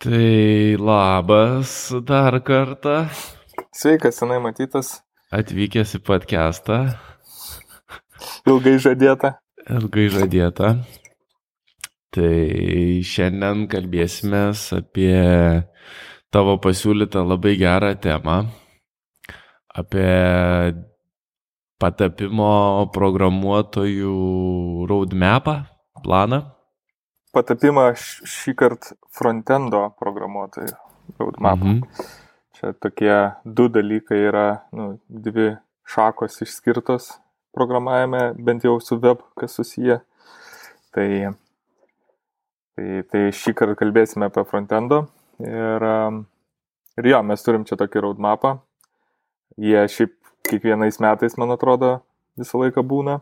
[0.00, 3.04] Tai labas dar kartą.
[3.68, 4.94] Sveikas, senai matytas.
[5.28, 6.76] Atvykęs į podcastą.
[8.48, 9.34] Ilgai žadėta.
[9.68, 10.70] Ilgai žadėta.
[12.16, 12.30] Tai
[13.04, 14.40] šiandien kalbėsime
[14.78, 15.18] apie
[16.32, 18.38] tavo pasiūlytą labai gerą temą.
[19.68, 20.14] Apie
[21.76, 24.16] patapimo programuotojų
[24.88, 25.58] roadmapą,
[26.00, 26.40] planą
[27.34, 30.74] patapimą šį kartą frontendo programuotojų
[31.18, 31.58] roadmap.
[31.62, 31.82] Mhm.
[32.58, 34.46] Čia tokie du dalykai yra,
[34.76, 35.54] nu, dvi
[35.88, 37.14] šakos išskirtos
[37.56, 40.00] programavime, bent jau su web, kas susiję.
[40.94, 41.08] Tai,
[42.76, 45.04] tai, tai šį kartą kalbėsime apie frontendo.
[45.40, 46.24] Ir, um,
[47.00, 48.58] ir jo, mes turim čia tokį roadmapą.
[49.60, 50.14] Jie šiaip
[50.46, 52.00] kiekvienais metais, man atrodo,
[52.38, 53.20] visą laiką būna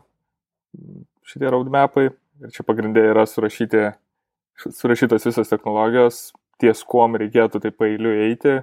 [1.27, 2.09] šitie roadmapai.
[2.39, 3.89] Ir čia pagrindė yra surašyti,
[4.67, 8.59] surašytos visos technologijos, ties kuom reikėtų taip pailiu eiti,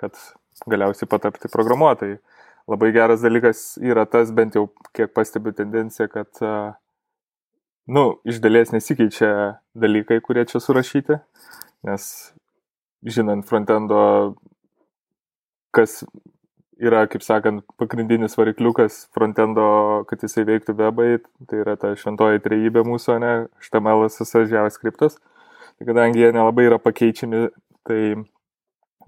[0.00, 0.18] kad
[0.70, 2.20] galiausiai patapti programuotojai.
[2.70, 6.30] Labai geras dalykas yra tas, bent jau kiek stebiu tendenciją, kad,
[7.86, 11.18] nu, iš dalies nesikeičia dalykai, kurie čia surašyti,
[11.84, 12.06] nes
[13.04, 13.98] žinant frontendo,
[15.74, 16.04] kas
[16.82, 21.08] yra, kaip sakant, pagrindinis varikliukas frontendo, kad jisai veiktų webai,
[21.50, 25.18] tai yra ta šventoji trejybė mūsų, ne, HTML, CSS, JavaScript.
[25.74, 27.48] Tai kadangi jie nelabai yra pakeičiami,
[27.86, 28.00] tai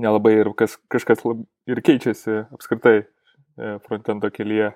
[0.03, 4.73] nelabai ir kas, kažkas lab, ir keičiasi apskritai e, frontendo kelyje.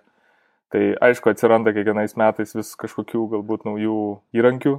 [0.70, 4.00] Tai aišku, atsiranda kiekvienais metais vis kažkokių galbūt naujų
[4.38, 4.76] įrankių,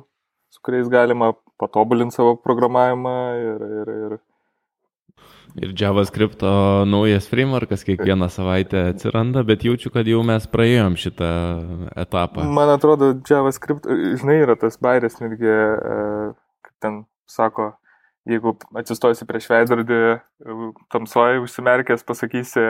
[0.51, 4.15] su kuriais galima patobulinti savo programavimą ir, ir, ir
[5.59, 6.45] Ir JavaScript
[6.87, 11.31] naujas frameworkas kiekvieną savaitę atsiranda, bet jaučiu, kad jau mes praėjom šitą
[11.99, 12.45] etapą.
[12.47, 13.89] Man atrodo, JavaScript,
[14.21, 16.31] žinai, yra tas bairis netgi, e,
[16.63, 17.73] kaip ten sako,
[18.31, 20.01] jeigu atsistosi prieš veidrodį,
[20.93, 22.65] tamsoje užsimerkęs, pasakysi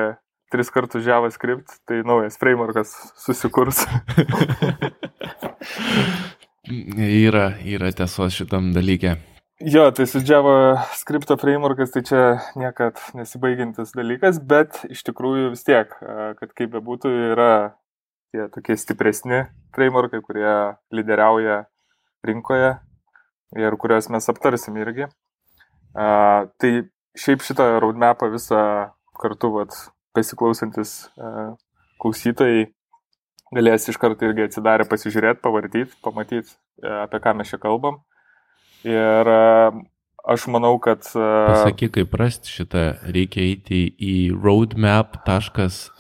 [0.52, 3.86] tris kartus JavaScript, tai naujas frameworkas susikurs.
[7.26, 9.15] yra, yra tiesos šitam dalykė.
[9.61, 12.22] Jo, tai su JavaScript frameworkas tai čia
[12.58, 15.92] niekad nesibaigiantis dalykas, bet iš tikrųjų vis tiek,
[16.39, 17.52] kad kaip bebūtų, yra
[18.33, 19.44] tie tokie stipresni
[19.76, 20.55] frameworkai, kurie
[20.89, 21.60] lyderiauja
[22.26, 22.73] rinkoje
[23.61, 25.05] ir kuriuos mes aptarsim irgi.
[25.94, 28.64] A, tai šiaip šitą roadmapą visą
[29.21, 29.77] kartu, vat,
[30.17, 31.52] besiklausantis a,
[32.02, 32.71] klausytojai
[33.54, 36.55] galės iš karto irgi atsidarę pasižiūrėti, pavartyti, pamatyti,
[37.04, 38.02] apie ką mes čia kalbam.
[38.87, 39.71] Ir e,
[40.33, 41.05] aš manau, kad...
[41.14, 45.92] E, Pasakyk, kaip rasti šitą, reikia eiti į roadmap.sh.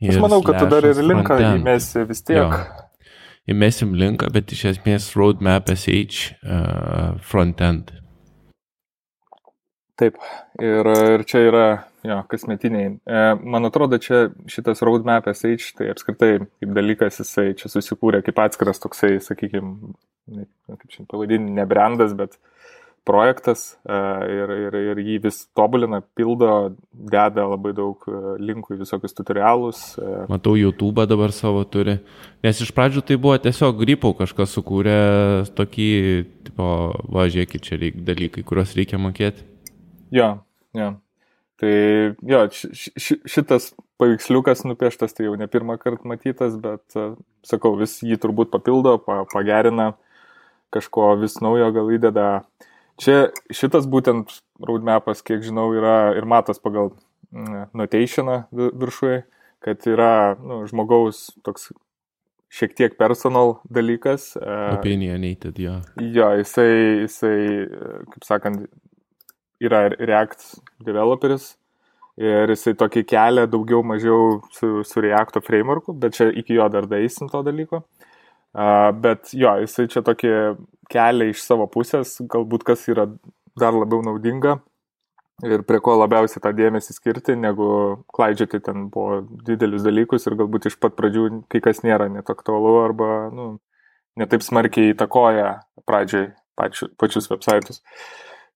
[0.00, 2.40] Aš manau, kad tu dar ir linką įmesi vis tiek.
[2.40, 2.48] Jo.
[3.50, 7.90] Įmesim linką, bet iš esmės roadmap.sh uh, frontend.
[10.00, 10.16] Taip,
[10.62, 11.64] ir, ir čia yra
[12.06, 12.92] jo, kasmetiniai.
[13.04, 18.80] E, man atrodo, čia šitas roadmap.sh, tai apskritai kaip dalykas, jisai čia susikūrė kaip atskiras
[18.80, 19.92] toksai, sakykime,
[20.70, 22.38] kaip čia pavadinti, ne brandas, bet
[23.04, 23.96] projektas e,
[24.30, 26.50] ir, ir, ir jį vis tobulina, pildo,
[26.92, 28.18] deda labai daug e,
[28.50, 29.82] linkų į visokius tutorialus.
[29.98, 30.24] E.
[30.30, 31.98] Matau, YouTube dabar savo turi.
[32.44, 34.98] Nes iš pradžių tai buvo tiesiog gripau kažkas sukūrė
[35.58, 35.90] tokį,
[36.50, 36.66] tipo,
[37.16, 39.46] važiuokit, čia reik, dalykai, kuriuos reikia mokėti.
[40.14, 40.34] Jo,
[40.76, 40.92] jo.
[41.60, 41.72] Tai
[42.24, 46.96] jo, šitas paveiksliukas nupieštas tai jau ne pirmą kartą matytas, bet
[47.44, 49.90] sakau, vis jį turbūt papildo, pa, pagerina.
[49.92, 50.06] Uh,
[50.74, 52.26] kažko vis naujo gal įdeda.
[53.00, 56.92] Čia šitas būtent roadmapas, kiek žinau, yra ir matas pagal
[57.32, 59.22] mm, notationą viršuje,
[59.64, 61.70] kad yra nu, žmogaus toks
[62.52, 64.34] šiek tiek personal dalykas.
[64.36, 65.78] E, Opinionated, jo.
[66.02, 67.38] Jo, jisai, jisai,
[68.12, 68.68] kaip sakant,
[69.60, 71.54] yra React developeris
[72.20, 76.88] ir jisai tokį kelią daugiau mažiau su, su Reacto frameworku, bet čia iki jo dar
[76.90, 77.80] daisim to dalyko.
[77.80, 77.99] Uh,
[78.54, 80.32] Bet jo, jisai čia tokį
[80.90, 83.06] kelią iš savo pusės, galbūt kas yra
[83.58, 84.58] dar labiau naudinga
[85.46, 87.68] ir prie ko labiausiai tą dėmesį skirti, negu
[88.12, 92.74] klaidžioti ten po didelius dalykus ir galbūt iš pat pradžių kai kas nėra net aktualu
[92.82, 93.46] arba nu,
[94.20, 95.54] netaip smarkiai įtakoja
[95.88, 97.80] pradžiai pačiu, pačius websaitus.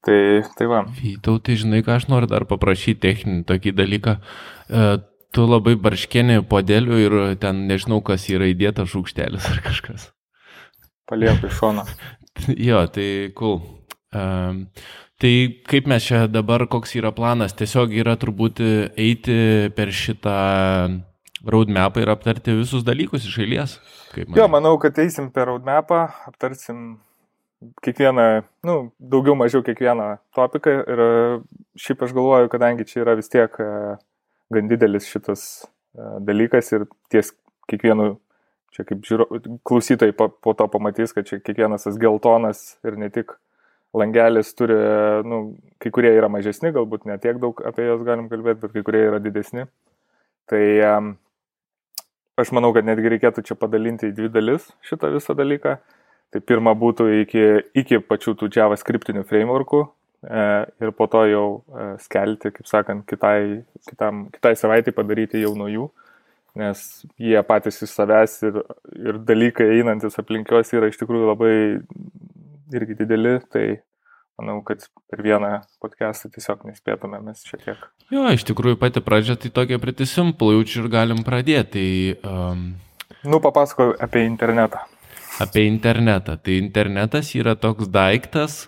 [0.04, 0.82] Tai, tai va.
[0.98, 4.18] Vytau, tai žinai, ką aš noriu dar paprašyti techninį tokį dalyką.
[4.68, 4.88] E,
[5.34, 10.10] tu labai barškėni podeliu ir ten nežinau, kas yra įdėta šūkštelis ar kažkas.
[11.10, 11.84] Palieku iš šono.
[12.68, 13.08] jo, tai
[13.38, 13.58] cool.
[14.14, 14.66] Um,
[15.20, 15.32] tai
[15.68, 17.56] kaip mes čia dabar, koks yra planas?
[17.58, 18.62] Tiesiog yra turbūt
[18.94, 19.38] eiti
[19.74, 20.38] per šitą
[21.44, 23.78] roadmapą ir aptarti visus dalykus iš eilės.
[24.16, 26.94] Jo, manau, kad eisim per roadmapą, aptarsim
[27.84, 31.02] kiekvieną, nu, daugiau mažiau kiekvieną topiką ir
[31.80, 33.56] šiaip aš galvoju, kadangi čia yra vis tiek
[34.54, 35.64] gan didelis šitas
[35.94, 37.32] dalykas ir ties
[37.70, 38.14] kiekvienu,
[38.74, 39.28] čia kaip žiūro,
[39.66, 43.36] klausytojai po, po to pamatys, kad čia kiekvienas tas geltonas ir ne tik
[43.94, 44.76] langelis turi,
[45.28, 45.40] nu,
[45.78, 49.04] kai kurie yra mažesni, galbūt ne tiek daug apie juos galim kalbėti, bet kai kurie
[49.06, 49.68] yra didesni.
[50.50, 50.62] Tai
[52.40, 55.78] aš manau, kad netgi reikėtų čia padalinti į dvi dalis šitą visą dalyką.
[56.34, 57.44] Tai pirma būtų iki,
[57.78, 59.88] iki pačių tų JavaScriptinių frameworkų e,
[60.80, 65.68] ir po to jau e, skelti, kaip sakant, kitai, kitam, kitai savaitai padaryti jau nuo
[65.70, 65.88] jų,
[66.60, 66.84] nes
[67.20, 68.60] jie patys iš savęs ir,
[69.00, 71.56] ir dalykai einantis aplinkios yra iš tikrųjų labai
[72.74, 73.66] irgi dideli, tai
[74.38, 75.50] manau, kad per vieną
[75.82, 77.84] podcastą tiesiog nespėtume mes šiek tiek.
[78.12, 81.84] Jo, iš tikrųjų pati pradžia tai tokia pretty simple, jaučiu ir galim pradėti.
[82.24, 82.66] Tai, um,
[83.24, 84.82] nu, papasakau apie internetą.
[85.42, 86.36] Apie internetą.
[86.38, 88.64] Tai internetas yra toks daiktas,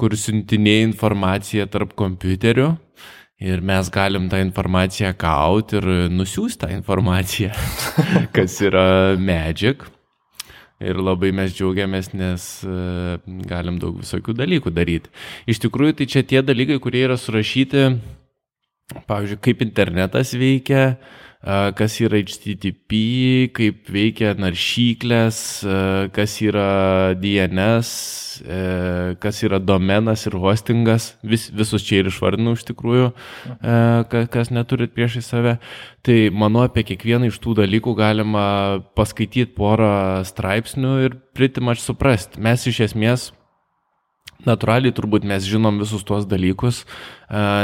[0.00, 2.68] kur siuntinėja informaciją tarp kompiuterių
[3.46, 7.52] ir mes galim tą informaciją gauti ir nusiųsti tą informaciją,
[8.36, 9.84] kas yra Magic.
[10.76, 13.14] Ir labai mes džiaugiamės, nes uh,
[13.48, 15.08] galim daug visokių dalykų daryti.
[15.48, 17.86] Iš tikrųjų, tai čia tie dalykai, kurie yra surašyti,
[19.08, 22.98] pavyzdžiui, kaip internetas veikia, uh, kas yra HTTP,
[23.54, 25.38] kaip veikia naršyklės,
[26.16, 27.90] kas yra DNS,
[29.22, 33.12] kas yra domenas ir hostingas, vis, visus čia ir išvardinau iš tikrųjų,
[34.10, 35.54] kas neturit priešai save.
[36.02, 38.46] Tai manau, apie kiekvieną iš tų dalykų galima
[38.98, 42.42] paskaityti porą straipsnių ir pritimač suprasti.
[42.42, 43.30] Mes iš esmės
[44.46, 46.82] Naturaliai turbūt mes žinom visus tuos dalykus,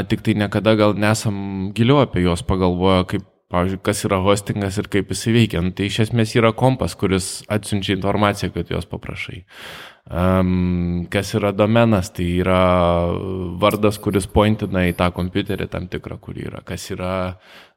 [0.09, 4.89] tik tai niekada gal nesam giliau apie juos pagalvoję, kaip pavyzdžiui, kas yra hostingas ir
[4.93, 5.63] kaip jis veikia.
[5.65, 9.43] Nu, tai iš esmės yra kompas, kuris atsiunčia informaciją, kad jos paprašai.
[10.03, 12.59] Um, kas yra domenas, tai yra
[13.63, 16.65] vardas, kuris pointina į tą kompiuterį tam tikrą, kur yra.
[16.67, 17.13] Kas yra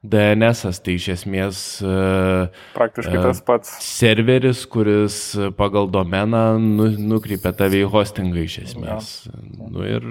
[0.02, 3.76] DNS, tai iš esmės uh, praktiškai tas pats.
[3.84, 5.20] Serveris, kuris
[5.60, 9.12] pagal domeną nu, nukreipia tave į hostingą iš esmės.
[9.28, 9.44] Ja.
[9.70, 10.10] Nu, ir,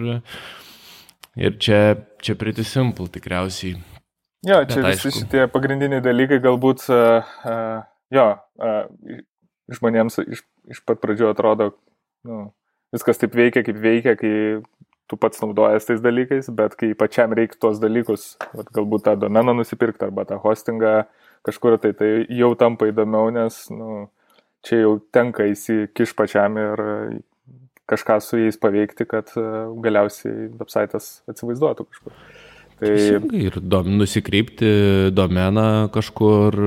[1.35, 1.81] ir čia,
[2.23, 3.94] čia pretty simple tikriausiai.
[4.45, 5.21] Jo, čia Bet, visi aišku.
[5.21, 8.27] šitie pagrindiniai dalykai galbūt, uh, uh, jo,
[8.61, 9.21] uh,
[9.73, 11.71] žmonėms iš, iš pat pradžių atrodo,
[12.27, 12.49] nu,
[12.93, 14.33] viskas taip veikia, kaip veikia, kai
[15.09, 19.55] tu pats naudojas tais dalykais, bet kai pačiam reikia tuos dalykus, vat, galbūt tą domeną
[19.59, 20.95] nusipirkti arba tą hostingą
[21.45, 24.07] kažkur, tai tai jau tampa įdomiau, nes nu,
[24.65, 26.85] čia jau tenka įsikiš pačiam ir
[27.89, 29.29] kažką su jais paveikti, kad
[29.85, 32.17] galiausiai website'as atsivaizduotų kažkur.
[32.79, 32.91] Tai
[33.39, 34.69] ir dom, nusikreipti
[35.15, 36.57] domeną kažkur,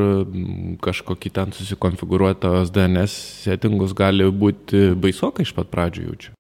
[0.84, 6.32] kažkokį ten susikonfigūruotos DNS settingus gali būti baisokai iš pat pradžių jaučiu.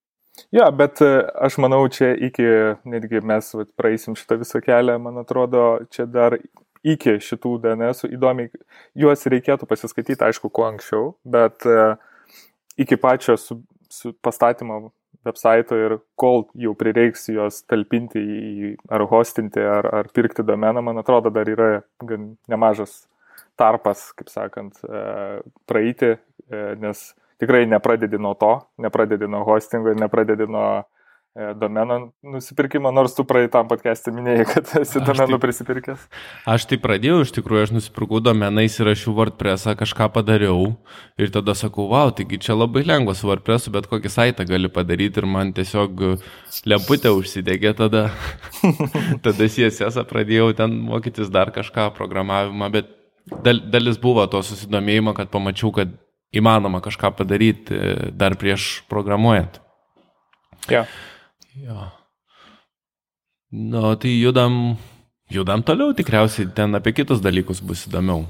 [0.54, 1.10] Jo, bet e,
[1.44, 2.46] aš manau, čia iki,
[2.88, 6.38] netgi mes vat, praeisim šitą visą kelią, man atrodo, čia dar
[6.86, 8.48] iki šitų DNS įdomiai,
[8.96, 11.98] juos reikėtų pasiskaityti, aišku, kuo anksčiau, bet uh,
[12.80, 13.58] iki pačio su,
[13.90, 14.86] su pastatymo
[15.26, 21.02] website ir kol jau prireiks juos talpinti į ar hostinti, ar, ar pirkti domeną, man
[21.02, 21.70] atrodo, dar yra
[22.04, 23.02] gan nemažas
[23.58, 25.02] tarpas, kaip sakant, e,
[25.68, 27.02] praeiti, e, nes
[27.42, 30.68] tikrai nepradedi nuo to, nepradedi nuo hostingo ir nepradedi nuo
[31.54, 36.06] domeno nusipirkimo, nors tu praeitam podcast'e minėjai, kad esi domenų taip, prisipirkęs.
[36.50, 40.72] Aš tai pradėjau, iš tikrųjų, aš nusipirkau domeną, įsirašiau WordPress'ą, kažką padariau
[41.20, 45.22] ir tada sakau, wow, taigi čia labai lengva su WordPress'u, bet kokį saitą gali padaryti
[45.22, 46.02] ir man tiesiog
[46.66, 48.08] lemputė užsidegė tada.
[49.24, 52.90] tada CSS pradėjau ten mokytis dar kažką, programavimą, bet
[53.44, 55.94] dal, dalis buvo to susidomėjimo, kad pamačiau, kad
[56.34, 59.62] įmanoma kažką padaryti e, dar prieš programuojant.
[60.68, 60.90] Yeah.
[61.58, 61.88] Jo.
[63.50, 64.76] Nu, tai judam,
[65.32, 68.26] judam toliau, tikriausiai ten apie kitus dalykus bus įdomiau.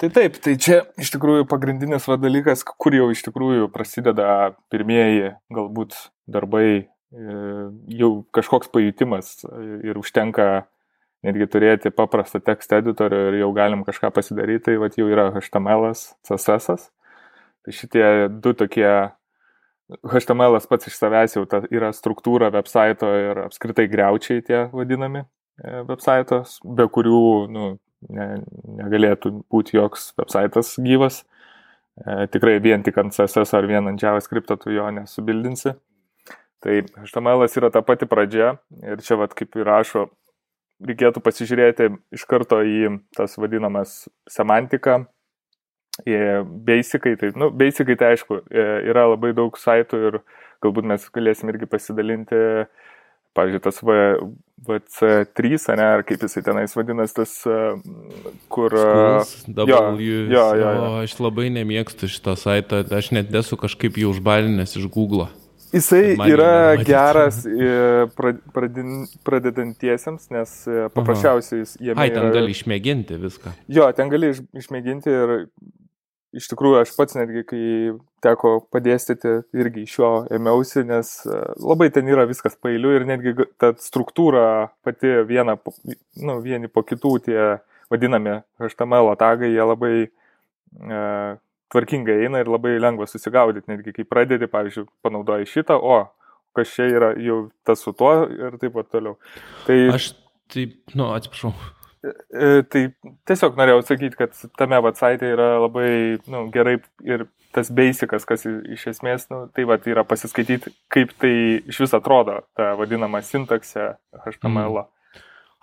[0.00, 5.36] Tai taip, tai čia iš tikrųjų pagrindinis va dalykas, kur jau iš tikrųjų prasideda pirmieji
[5.54, 5.94] galbūt
[6.26, 6.66] darbai,
[7.14, 7.36] e,
[8.00, 9.44] jau kažkoks pajutimas
[9.86, 10.64] ir užtenka
[11.24, 15.92] netgi turėti paprastą tekstą editorių ir jau galim kažką pasidaryti, tai va jau yra HTML,
[16.26, 16.88] CSS.
[17.64, 18.06] Tai šitie
[18.42, 18.90] du tokie
[19.92, 25.82] HTML pats iš savęs jau ta, yra struktūra website ir apskritai greučiai tie vadinami e,
[25.88, 27.20] website'os, be kurių
[27.52, 27.70] nu,
[28.08, 28.28] ne,
[28.80, 31.22] negalėtų būti joks website'as gyvas.
[32.00, 35.76] E, tikrai vien tik ant CSS ar vien ant JavaScript tu jo nesubildinsi.
[36.64, 38.54] Tai HTML yra ta pati pradžia
[38.88, 40.08] ir čia vad kaip ir rašo,
[40.84, 45.04] reikėtų pasižiūrėti iš karto į tas vadinamas semantiką,
[46.02, 50.18] Basicai, tai, nu, basicai tai aišku, e, yra labai daug saitų ir
[50.64, 52.40] galbūt mes galėsim irgi pasidalinti,
[53.34, 53.98] pavyzdžiui, tas v,
[54.66, 57.36] VC3, ne, ar kaip jisai tenais vadinasi, tas,
[58.48, 58.74] kur...
[58.74, 60.74] Schools, jo, jo, jo, jo, jo.
[60.74, 65.30] O, aš labai nemėgstu šitą saitą, aš net esu kažkaip jau užbalinęs iš Google.
[65.74, 67.70] Jisai yra jį geras e,
[69.26, 72.34] pradedantiesiems, nes e, paprasčiausiai jis jame Ai, ten yra...
[72.36, 73.54] gali išmėginti viską.
[73.74, 75.34] Jo, ten gali iš, išmėginti ir
[76.36, 77.64] iš tikrųjų aš pats netgi, kai
[78.24, 83.36] teko padėstyti, irgi iš jo ėmiausi, nes e, labai ten yra viskas pailiu ir netgi
[83.60, 85.56] ta struktūra pati viena,
[86.20, 87.38] nu, vieni po kitų tie
[87.92, 91.00] vadinami HTML tagai, jie labai e,
[91.74, 96.04] tvarkingai eina ir labai lengva susigaudyti, netgi kai pradedi, pavyzdžiui, panaudoji šitą, o
[96.54, 99.18] kas čia yra jau tas su tuo ir taip pat toliau.
[99.66, 100.12] Tai Aš
[100.54, 101.54] taip, nu, atsiprašau.
[102.04, 102.82] E, Tai
[103.28, 105.88] tiesiog norėjau sakyti, kad tame website yra labai
[106.30, 111.34] nu, gerai ir tas basicas, kas iš esmės, nu, tai va, yra pasiskaityti, kaip tai
[111.70, 113.94] iš vis atrodo, ta vadinama sintaksė
[114.26, 114.82] HTML.
[114.82, 114.88] -o.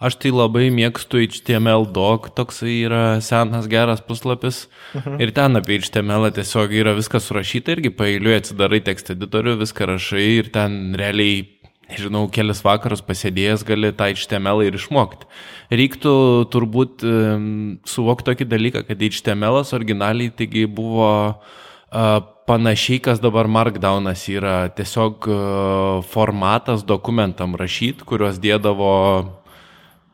[0.01, 4.63] Aš tai labai mėgstu HTML doc, toksai yra senas geras puslapis.
[4.97, 5.19] Mhm.
[5.21, 10.25] Ir ten apie HTML tiesiog yra viskas surašyta irgi pailiui atsidarai tekst editorių, viską rašai
[10.39, 11.45] ir ten realiai,
[11.91, 15.27] nežinau, kelias vakarus pasėdėjęs gali tą HTML ir išmokti.
[15.71, 16.13] Reiktų
[16.53, 17.49] turbūt um,
[17.87, 22.15] suvokti tokį dalyką, kad HTML originaliai taigi buvo uh,
[22.49, 28.95] panašiai, kas dabar Markdownas yra tiesiog uh, formatas dokumentam rašyti, kuriuos dėdavo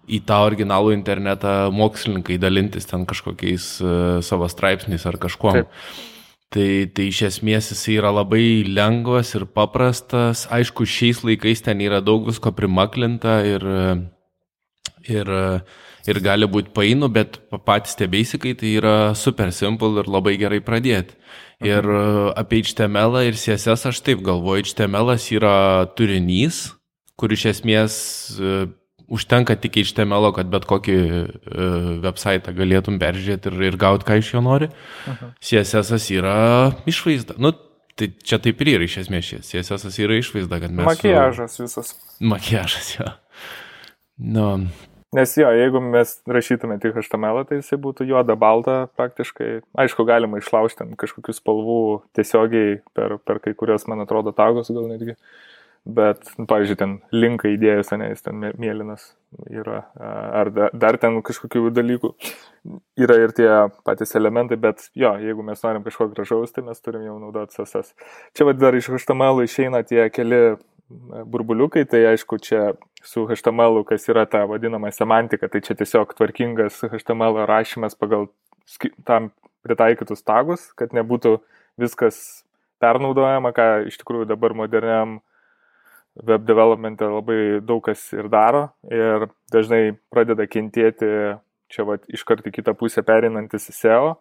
[0.07, 5.57] į tą originalų internetą mokslininkai dalintis ten kažkokiais uh, savo straipsniais ar kažkuo.
[5.57, 5.73] Taip.
[6.47, 10.45] Tai, tai iš esmės jis yra labai lengvas ir paprastas.
[10.53, 13.65] Aišku, šiais laikais ten yra daug visko primaklinta ir,
[15.11, 15.31] ir,
[16.07, 20.61] ir gali būti painu, bet patys tie beisikai tai yra super simple ir labai gerai
[20.63, 21.19] pradėti.
[21.67, 25.55] Ir uh, apie HTML ir CSS aš taip galvoju, HTML yra
[25.97, 26.67] turinys,
[27.19, 27.95] kur iš esmės
[29.13, 31.29] užtenka tik HTML, kad bet kokį uh,
[32.03, 34.67] website galėtum peržiūrėti ir, ir gauti, ką iš jo nori.
[35.43, 36.35] CSS yra
[36.89, 37.37] išvaizda.
[37.41, 37.53] Nu,
[37.97, 39.53] tai čia taip ir yra iš esmės šis.
[39.53, 40.83] CSS yra išvaizda, kad mes...
[40.83, 41.95] su- Makiažas visas.
[42.19, 43.09] Makiažas, jo.
[44.17, 44.49] Nu,
[45.15, 49.61] Nes jo, jeigu mes rašytume tik HTML, tai jisai būtų juoda, balta praktiškai.
[49.79, 51.77] Aišku, galima išlaužti ten kažkokių spalvų
[52.17, 55.15] tiesiogiai per, per kai kurios, man atrodo, tagus gal netgi.
[55.87, 59.05] Bet, nu, pavyzdžiui, ten linką įdėjus, ne, jis ten mė- mėlynas
[59.47, 59.85] yra.
[59.95, 62.11] Ar da- dar ten kažkokių dalykų.
[62.99, 63.47] Yra ir tie
[63.87, 67.93] patys elementai, bet jo, jeigu mes norim kažko gražaus, tai mes turim jau naudoti CSS.
[68.35, 70.57] Čia vad dar iš HTML išeina tie keli e,
[71.23, 76.81] burbuliukai, tai aišku, čia su HTML, kas yra ta vadinama semantika, tai čia tiesiog tvarkingas
[76.91, 78.27] HTML rašymas pagal
[79.05, 79.31] tam
[79.63, 81.37] pritaikytus tagus, kad nebūtų
[81.79, 82.43] viskas
[82.83, 85.21] pernaudojama, ką iš tikrųjų dabar moderniam
[86.25, 91.37] web developmente labai daug kas ir daro ir dažnai pradeda kentėti
[91.71, 94.11] čia va iškart į kitą pusę pereinantis į SEO,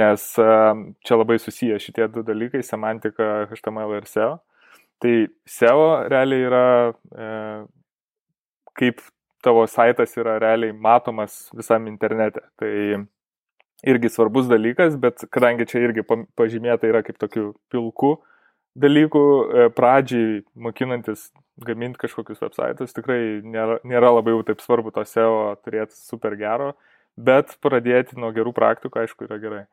[0.00, 4.38] nes a, čia labai susiję šitie du dalykai- semantika HTML ir SEO.
[4.98, 5.14] Tai
[5.46, 7.28] SEO realiai yra, e,
[8.74, 9.00] kaip
[9.42, 12.40] tavo saitas yra realiai matomas visam internete.
[12.58, 13.06] Tai
[13.86, 16.02] irgi svarbus dalykas, bet kadangi čia irgi
[16.34, 18.16] pažymėta yra kaip tokių pilkų
[18.78, 21.28] dalykų, e, pradžiai mokinantis
[21.66, 26.72] gaminti kažkokius websaitus, tikrai nėra, nėra labai jau taip svarbu to SEO turėti super gero,
[27.18, 29.64] bet pradėti nuo gerų praktikų, aišku, yra gerai.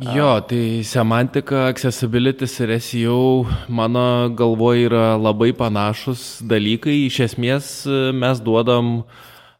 [0.00, 7.06] Jo, tai semantika, accessibilities ir SEO mano galvoje yra labai panašus dalykai.
[7.08, 9.00] Iš esmės e, mes duodam,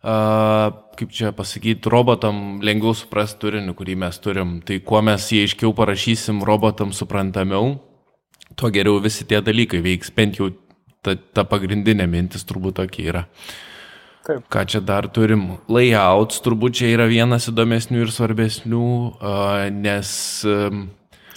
[0.01, 4.59] kaip čia pasakyti, robotam lengviau suprasti turinį, kurį mes turim.
[4.65, 7.75] Tai kuo mes jį aiškiau parašysim robotam suprantamiau,
[8.59, 10.13] tuo geriau visi tie dalykai veiks.
[10.15, 10.51] Bent jau
[11.05, 13.27] ta, ta pagrindinė mintis turbūt tokia yra.
[14.27, 14.45] Taip.
[14.53, 15.47] Ką čia dar turim?
[15.73, 19.37] Layouts turbūt čia yra vienas įdomesnių ir svarbesnių, a,
[19.73, 20.11] nes...
[20.45, 20.89] am,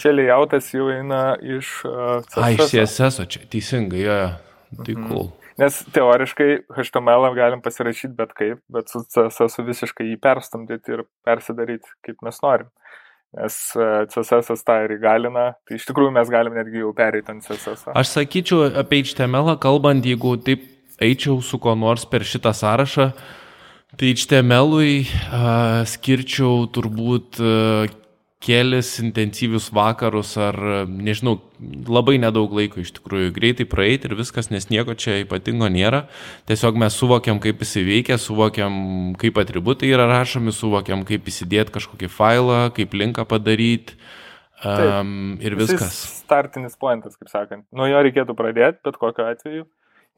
[0.02, 2.98] Čia layoutas jau eina iš uh, Ai, iš CSS.
[2.98, 4.84] CSS, čia teisingai, jo, jo.
[4.84, 5.30] tai cool.
[5.62, 11.88] Nes teoriškai HTML galim pasirašyti bet kaip, bet su CSS visiškai jį perstumdyti ir persidaryti
[12.04, 12.68] kaip mes norim.
[13.34, 17.42] Nes e, CSS tą ir įgalina, tai iš tikrųjų mes galim netgi jau pereiti ant
[17.42, 17.88] CSS.
[17.90, 20.68] Aš sakyčiau apie HTML kalbant, jeigu taip
[21.02, 23.08] eičiau su kuo nors per šitą sąrašą,
[23.98, 27.90] tai HTML-ui uh, skirčiau turbūt uh,
[28.44, 30.56] kelis intensyvius vakarus ar,
[30.88, 31.38] nežinau,
[31.88, 33.32] labai nedaug laiko iš tikrųjų.
[33.36, 36.04] Greitai praeiti ir viskas, nes nieko čia ypatingo nėra.
[36.50, 38.74] Tiesiog mes suvokiam, kaip jis veikia, suvokiam,
[39.20, 43.96] kaip atributai yra rašomi, suvokiam, kaip įsidėti kažkokį failą, kaip linką padaryti.
[44.64, 45.96] Um, ir viskas.
[46.22, 47.66] Startinis pointas, kaip sakant.
[47.76, 49.66] Nuo jo reikėtų pradėti, bet kokiu atveju.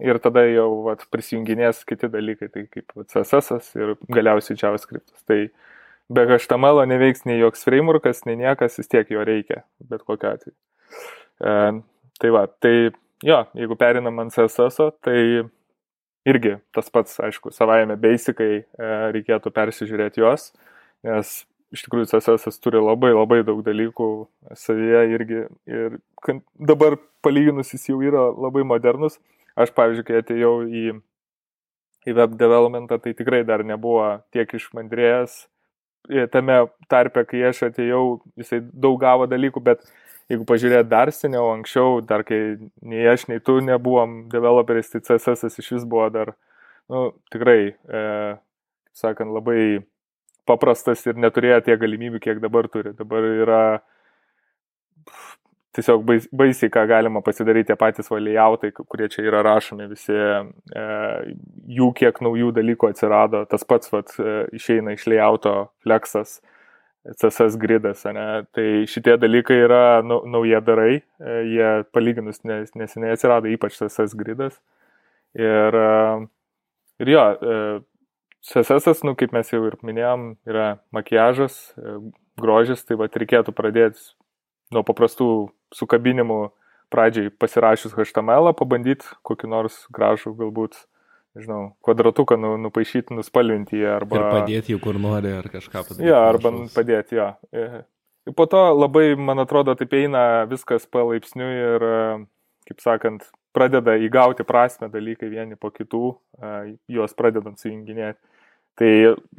[0.06, 5.08] Ir tada jau vat, prisijunginės kiti dalykai, tai kaip CSS ir galiausiai JavaScript.
[5.24, 5.38] Tai
[6.12, 10.54] be HTML neveiks nei joks frameworkas, nei niekas, vis tiek jo reikia, bet kokiu atveju.
[11.42, 11.56] E,
[12.22, 12.74] tai va, tai
[13.26, 15.18] jo, jeigu perinam ant CSS, tai
[16.26, 18.64] irgi tas pats, aišku, savaime basicai e,
[19.16, 20.50] reikėtų persižiūrėti juos,
[21.06, 21.42] nes
[21.74, 24.08] iš tikrųjų CSS turi labai labai daug dalykų
[24.58, 25.42] savyje irgi.
[25.70, 25.98] Ir
[26.58, 29.18] dabar palyginus jis jau yra labai modernus.
[29.56, 30.86] Aš, pavyzdžiui, kai atėjau į,
[32.06, 35.46] į web developmentą, tai tikrai dar nebuvo tiek išmandrėjęs.
[36.32, 36.58] Tame
[36.90, 38.02] tarpe, kai aš atėjau,
[38.38, 39.82] jisai daug gavo dalykų, bet
[40.30, 42.40] jeigu pažiūrėt dar seniau, anksčiau, dar kai
[42.82, 46.32] nei aš, nei tu nebuvom developeriais, tai CSS iš vis buvo dar,
[46.92, 48.02] nu, tikrai, e,
[48.96, 49.84] sakant, labai
[50.46, 52.94] paprastas ir neturėjo tiek galimybių, kiek dabar turi.
[52.98, 53.62] Dabar yra
[55.76, 60.84] tiesiog bais, baisiai, ką galima pasidaryti tie patys valėjautai, kurie čia yra rašomi, visi e,
[61.78, 66.40] jų kiek naujų dalykų atsirado, tas pats vat, e, išeina iš lėjauto flexas,
[67.06, 68.26] CSS gridas, ne?
[68.56, 74.16] tai šitie dalykai yra nu, nauja darai, e, jie palyginus nes, neseniai atsirado, ypač CSS
[74.18, 74.58] gridas.
[75.36, 76.26] Ir, e,
[77.04, 77.60] ir jo, e,
[78.46, 81.98] CSS, nu, kaip mes jau ir minėjom, yra makiažas, e,
[82.40, 84.02] grožis, tai va reikėtų pradėti
[84.74, 85.28] nuo paprastų
[85.74, 86.40] sukabinimų
[86.92, 90.78] pradžiai pasirašius HTML, pabandyti kokį nors gražų, galbūt,
[91.38, 94.20] nežinau, kvadratuką nu, nupaišyti, nuspalvinti jį arba...
[94.20, 96.08] Ir padėti jų kur nori ar kažką padaryti.
[96.08, 96.76] Ja, arba panašaus.
[96.76, 97.32] padėti, jo.
[97.56, 97.82] Ja.
[98.26, 101.88] Ir po to labai, man atrodo, taip eina viskas palaipsniui ir,
[102.70, 106.08] kaip sakant, pradeda įgauti prasme dalykai vieni po kitų,
[106.92, 108.20] juos pradedant sujunginėti.
[108.76, 108.90] Tai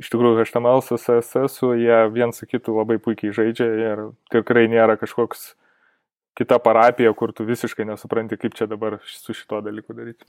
[0.02, 4.04] iš tikrųjų HTML su CSS jie viens su kitu labai puikiai žaidžia ir
[4.34, 5.52] tikrai nėra kažkoks
[6.38, 10.28] kita parapija, kur tu visiškai nesupranti, kaip čia dabar su šito dalyku daryti.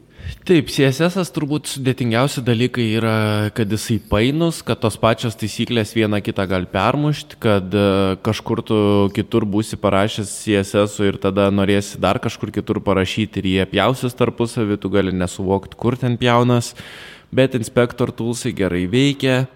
[0.49, 3.17] Taip, CSS turbūt sudėtingiausi dalykai yra,
[3.57, 8.79] kad jisai painus, kad tos pačios taisyklės viena kitą gali permušti, kad e, kažkur tu
[9.16, 14.81] kitur būsi parašęs CSS ir tada norėsi dar kažkur kitur parašyti ir jie pjausis tarpusavį,
[14.81, 16.73] tu gali nesuvokti, kur ten pjaunas
[17.35, 19.47] bet inspektor toolsai gerai veikia.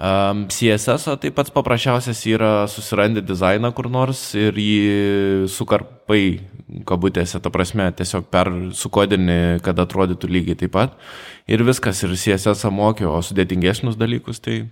[0.00, 6.40] Um, CSS tai pats paprasčiausias yra susirandi dizainą kur nors ir jį sukarpai,
[6.88, 10.96] kabutėse, ta prasme, tiesiog per sukodini, kad atrodytų lygiai taip pat.
[11.44, 14.62] Ir viskas, ir CSS mokė, o sudėtingesnius dalykus tai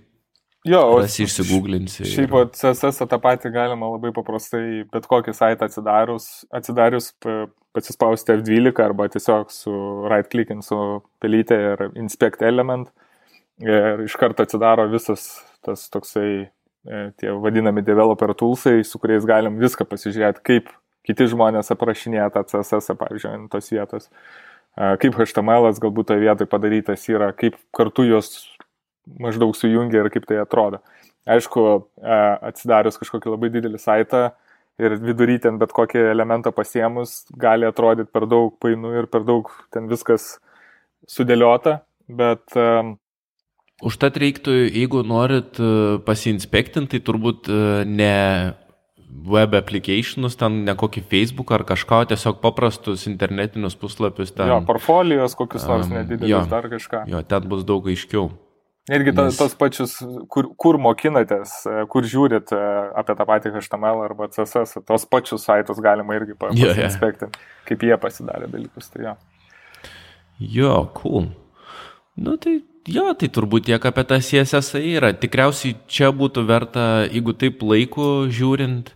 [0.67, 2.03] Jo, o išsigūglinsi.
[2.09, 2.49] Šiaip ir...
[2.57, 7.13] CSS tą patį galima labai paprastai bet kokį saitą atsidarius, atsidarius
[7.75, 9.73] pasispausti F12 arba tiesiog su
[10.09, 10.77] right clicking su
[11.21, 12.89] pelytė ir inspect element
[13.61, 15.27] ir iš karto atsidaro visas
[15.65, 20.69] tas toksai e, tie vadinami developer toolsai, su kuriais galim viską pasižiūrėti, kaip
[21.07, 26.49] kiti žmonės aprašinėja tą CSS, pavyzdžiui, ant tos vietos, e, kaip HTML galbūt toje vietoje
[26.51, 28.31] padarytas yra, kaip kartu juos
[29.19, 30.81] maždaug sujungia ir kaip tai atrodo.
[31.29, 31.65] Aišku,
[31.99, 32.19] e,
[32.51, 34.29] atsidarius kažkokį labai didelį saitą
[34.79, 39.51] ir vidury ten bet kokį elementą pasiemus, gali atrodyti per daug painu ir per daug
[39.73, 40.37] ten viskas
[41.09, 42.45] sudėliota, bet...
[42.55, 42.97] Um,
[43.79, 45.55] Užtat reiktų, jeigu norit
[46.03, 47.47] pasiinspektinti, tai turbūt
[47.87, 48.15] ne
[49.09, 54.33] web applicationus, ten ne kokį Facebook ar kažką, tiesiog paprastus internetinius puslapius.
[54.35, 57.05] Ten, jo, portfolijos kokius nors um, nedidelius, jo, dar kažką.
[57.09, 58.29] Jo, ten bus daug aiškiau.
[58.89, 59.37] Irgi ta, Nes...
[59.37, 59.97] tos pačius,
[60.33, 62.61] kur, kur mokinatės, e, kur žiūrit e,
[62.97, 67.61] apie tą patį HTML arba CSS, tos pačius saitus galima irgi pasiinspekti, yeah, yeah.
[67.69, 68.89] kaip jie pasidarė dalykus.
[68.93, 69.13] Tai jo.
[70.57, 71.29] jo, cool.
[72.19, 72.57] Nu tai
[72.89, 75.13] jo, tai turbūt tiek apie tą CSS yra.
[75.13, 78.93] Tikriausiai čia būtų verta, jeigu taip laiku žiūrint,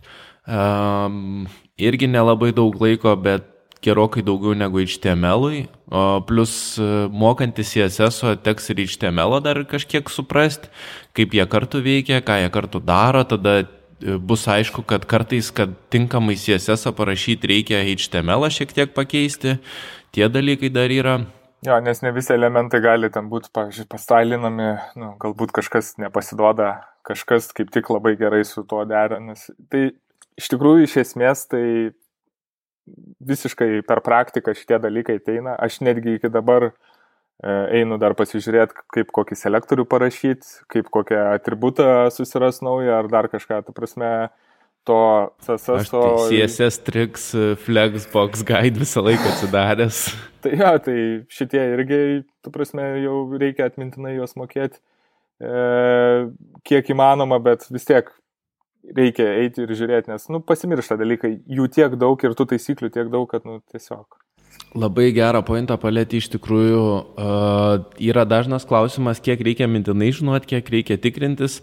[0.47, 1.45] um,
[1.77, 3.49] irgi nelabai daug laiko, bet
[3.83, 10.71] gerokai daugiau negu HTML-ui, o plus e, mokantis CSS teks ir HTML dar kažkiek suprasti,
[11.13, 15.77] kaip jie kartu veikia, ką jie kartu daro, tada e, bus aišku, kad kartais, kad
[15.93, 19.59] tinkamai CSS parašyti reikia HTML šiek tiek pakeisti,
[20.17, 21.19] tie dalykai dar yra.
[21.63, 26.73] Jo, nes ne visi elementai gali ten būti, pavyzdžiui, pastailinami, nu, galbūt kažkas nepasiduoda,
[27.07, 29.53] kažkas kaip tik labai gerai su tuo derinasi.
[29.71, 29.85] Tai
[30.41, 31.63] iš tikrųjų, iš esmės, tai
[33.23, 35.55] visiškai per praktiką šitie dalykai ateina.
[35.55, 36.73] Aš netgi iki dabar e,
[37.79, 43.61] einu dar pasižiūrėti, kaip kokį selektorių parašyti, kaip kokią atributą susiras naują ar dar kažką.
[43.67, 44.11] Tu prasme,
[44.83, 44.99] to
[45.39, 45.89] CSS.
[45.89, 47.29] Tai CSS Tricks,
[47.63, 50.05] Flexbox Guide visą laiką atsidaręs.
[50.43, 50.97] tai jo, tai
[51.31, 52.01] šitie irgi,
[52.43, 54.81] tu prasme, jau reikia atmintinai juos mokėti,
[55.39, 55.53] e,
[56.67, 58.11] kiek įmanoma, bet vis tiek
[58.91, 63.09] reikia eiti ir žiūrėti, nes, nu, pasimiršta dalykai, jų tiek daug ir tų taisyklių tiek
[63.13, 64.19] daug, kad, nu, tiesiog.
[64.77, 66.83] Labai gerą pointą palėti iš tikrųjų.
[66.83, 71.59] Uh, yra dažnas klausimas, kiek reikia mintinai žinoti, kiek reikia tikrintis.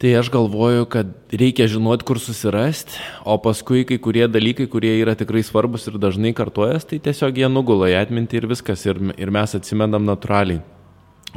[0.00, 5.14] Tai aš galvoju, kad reikia žinoti, kur susirasti, o paskui kai kurie dalykai, kurie yra
[5.16, 9.32] tikrai svarbus ir dažnai kartuojas, tai tiesiog jie nugula į atmintį ir viskas, ir, ir
[9.32, 10.64] mes atsimendam natūraliai.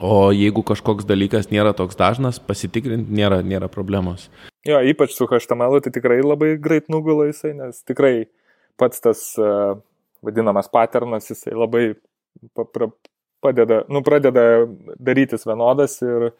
[0.02, 4.28] O jeigu kažkoks dalykas nėra toks dažnas, pasitikrinti nėra, nėra problemos.
[4.68, 8.28] Jo, ypač su HTML tai tikrai labai greit nugula jisai, nes tikrai
[8.78, 9.78] pats tas uh,
[10.26, 11.86] vadinamas paternas, jisai labai
[13.42, 14.44] padeda, nu, pradeda
[15.00, 16.32] darytis vienodas ir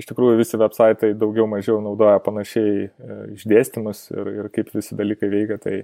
[0.00, 5.28] iš tikrųjų visi websaitai daugiau mažiau naudoja panašiai e, išdėstymus ir, ir kaip visi dalykai
[5.30, 5.76] veikia, tai,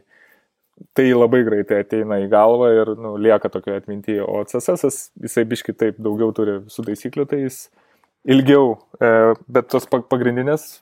[0.98, 4.24] tai labai greitai ateina į galvą ir nu, lieka tokioje atmintyje.
[4.26, 7.62] O CSS jisai biški taip daugiau turi visų taisyklių, tai jis
[8.26, 9.12] ilgiau, e,
[9.46, 10.72] bet tos pagrindinės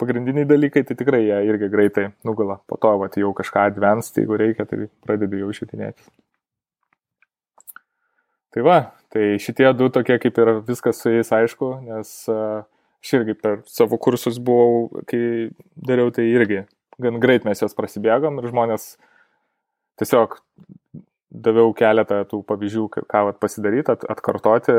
[0.00, 2.58] pagrindiniai dalykai, tai tikrai jie irgi greitai nugula.
[2.68, 6.10] Po to, va, jau kažką advanced, jeigu reikia, tai pradedi jau išvitinėti.
[8.52, 8.78] Tai va,
[9.12, 13.96] tai šitie du tokie kaip ir viskas su jais aišku, nes aš irgi per savo
[14.00, 16.64] kursus buvau, kai dariau tai irgi
[17.00, 18.94] gan greit mes juos prasibėgom ir žmonės
[20.00, 20.38] tiesiog
[21.32, 24.74] daviau keletą tų pavyzdžių, ką vat, pasidaryti, at, atkartoti,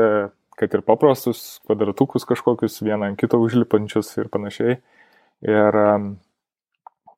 [0.54, 4.78] kad ir paprastus kvadratukus kažkokius, vieną ant kito užlipančius ir panašiai.
[5.44, 5.80] Ir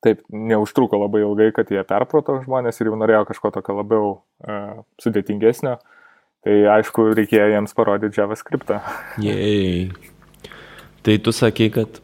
[0.07, 4.83] taip, neužtruko labai ilgai, kad jie perprato žmonės ir jau norėjo kažko tokio labiau uh,
[5.03, 5.77] sudėtingesnio.
[6.47, 8.81] Tai aišku, reikėjo jiems parodyti JavaScriptą.
[9.27, 9.89] Jei.
[11.07, 12.01] Tai tu sakei, kad,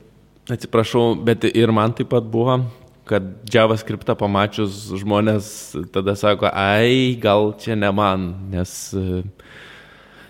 [0.50, 2.58] atsiprašau, bet ir man taip pat buvo,
[3.06, 5.46] kad JavaScriptą pamačius žmonės
[5.94, 9.22] tada sako, ai, gal čia ne man, nes uh,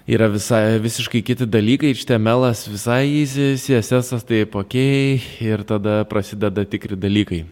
[0.06, 4.76] yra visai, visiškai kiti dalykai, HTML visai easy, CSS taip ok
[5.44, 7.44] ir tada prasideda tikri dalykai.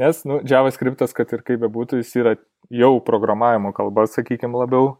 [0.00, 2.34] Nes, nu, JavaScriptas, kad ir kaip bebūtų, jis yra
[2.72, 4.96] jau programavimo kalba, sakykime, labiau.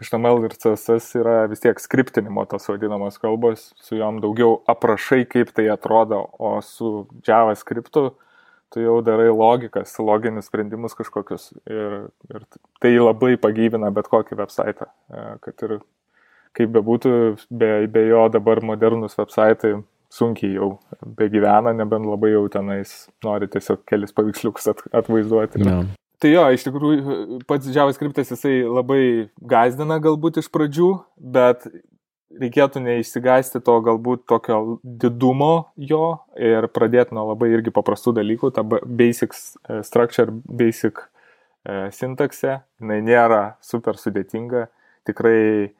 [0.00, 5.52] HTML ir CSS yra vis tiek skriptinimo tos vadinamos kalbos, su juom daugiau aprašai, kaip
[5.54, 8.14] tai atrodo, o su JavaScriptu
[8.74, 11.52] tu jau darai logikas, loginius sprendimus kažkokius.
[11.70, 11.98] Ir,
[12.30, 12.46] ir
[12.82, 14.88] tai labai pagyvina bet kokį website.
[15.46, 15.78] Kad ir
[16.54, 17.12] kaip bebūtų,
[17.50, 19.76] be, be jo dabar modernus website
[20.14, 20.68] sunkiai jau
[21.18, 22.94] begyvena, nebent labai jau tenais
[23.26, 25.62] nori tiesiog kelis paveiksliukus at, atvaizduoti.
[25.64, 25.80] No.
[26.22, 29.02] Tai jo, iš tikrųjų, pats JavaScriptas jisai labai
[29.50, 31.66] gazdina galbūt iš pradžių, bet
[32.40, 38.64] reikėtų neišsigasti to galbūt tokio didumo jo ir pradėti nuo labai irgi paprastų dalykų, ta
[38.64, 44.66] basic e, structure, basic e, sintaksė, jinai nėra super sudėtinga,
[45.08, 45.72] tikrai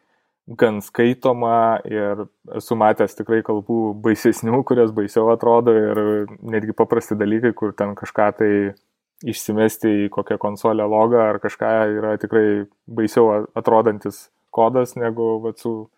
[0.61, 2.27] gan skaitoma ir
[2.59, 6.01] esu matęs tikrai kalbų baisesnių, kurios baisiau atrodo ir
[6.45, 8.53] netgi paprasti dalykai, kur ten kažką tai
[9.25, 15.89] išsimesti į kokią konsolę logą ar kažką yra tikrai baisiau atrodantis kodas negu vat, su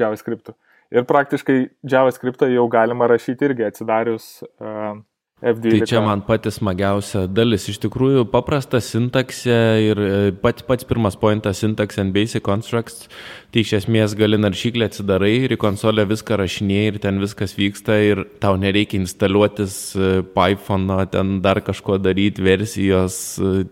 [0.00, 0.52] JavaScript.
[0.92, 5.00] Ir praktiškai JavaScript jau galima rašyti irgi atsidarius uh,
[5.42, 5.78] F12.
[5.78, 7.64] Tai čia man pati smagiausia dalis.
[7.70, 13.08] Iš tikrųjų, paprasta sintaksė ir e, pats, pats pirmas pointas syntax and basic constructs.
[13.50, 17.98] Tai iš esmės gali naršyklę atsidarai ir į konsolę viską rašinėjai ir ten viskas vyksta
[18.06, 23.18] ir tau nereikia instaliuotis e, Python, ten dar kažko daryti, versijos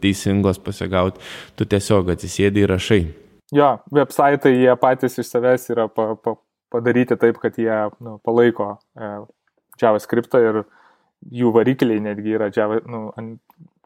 [0.03, 1.23] teisingos pasigauti.
[1.55, 3.05] Tu tiesiog atsisėdi ir rašai.
[3.55, 6.37] Jo, websaitai jie patys iš savęs yra pa, pa,
[6.71, 9.09] padaryti taip, kad jie nu, palaiko e,
[9.81, 10.63] JavaScript ir
[11.41, 13.35] jų varikliai netgi yra Java, nu, an,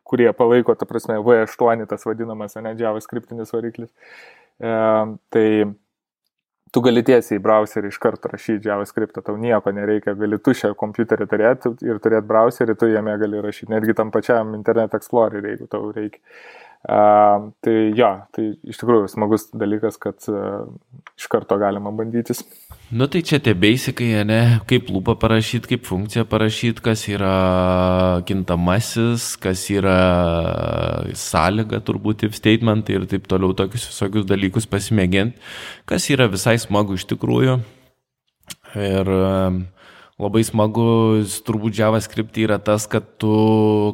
[0.04, 3.88] kurie palaiko, ta prasme, V8 tas vadinamas, ne JavaScriptinis variklis.
[4.60, 4.74] E,
[5.32, 5.46] tai
[6.74, 11.28] tu gali tiesiai į browserį iš karto rašyti JavaScript, tau nieko nereikia, gali tušę kompiuterį
[11.30, 15.88] turėti ir turėti browserį, tu jame gali rašyti, netgi tam pačiam Internet Explorer, jeigu tau
[15.94, 16.20] reikia.
[16.84, 20.66] Uh, tai jo, tai iš tikrųjų smagus dalykas, kad uh,
[21.16, 22.42] iš karto galima bandytis.
[22.92, 27.32] Nu tai čia tie basicai, ne, kaip lūpą parašyti, kaip funkciją parašyti, kas yra
[28.28, 29.96] kintamasis, kas yra
[31.16, 35.40] sąlyga, turbūt if statement ir taip toliau tokius visokius dalykus pasimėginti,
[35.88, 37.62] kas yra visai smagu iš tikrųjų.
[38.76, 39.62] Ir uh,
[40.22, 43.34] labai smagus turbūt JavaScript yra tas, kad tu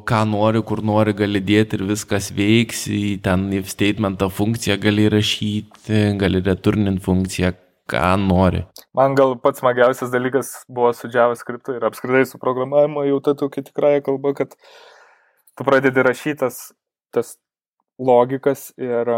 [0.09, 5.09] ką nori, kur nori gali dėti ir viskas veiks, į ten if statementą funkciją gali
[5.13, 7.55] rašyti, gali returnint funkciją,
[7.91, 8.65] ką nori.
[8.97, 13.65] Man gal pats smagiausias dalykas buvo su JavaScript ir apskritai su programavimu jau ta tokia
[13.67, 14.53] tikrąją kalba, kad
[15.57, 16.71] tu pradedi rašytas
[17.15, 17.35] tas
[17.99, 19.09] logikas ir,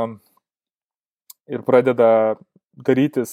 [1.50, 2.38] ir pradeda
[2.86, 3.32] darytis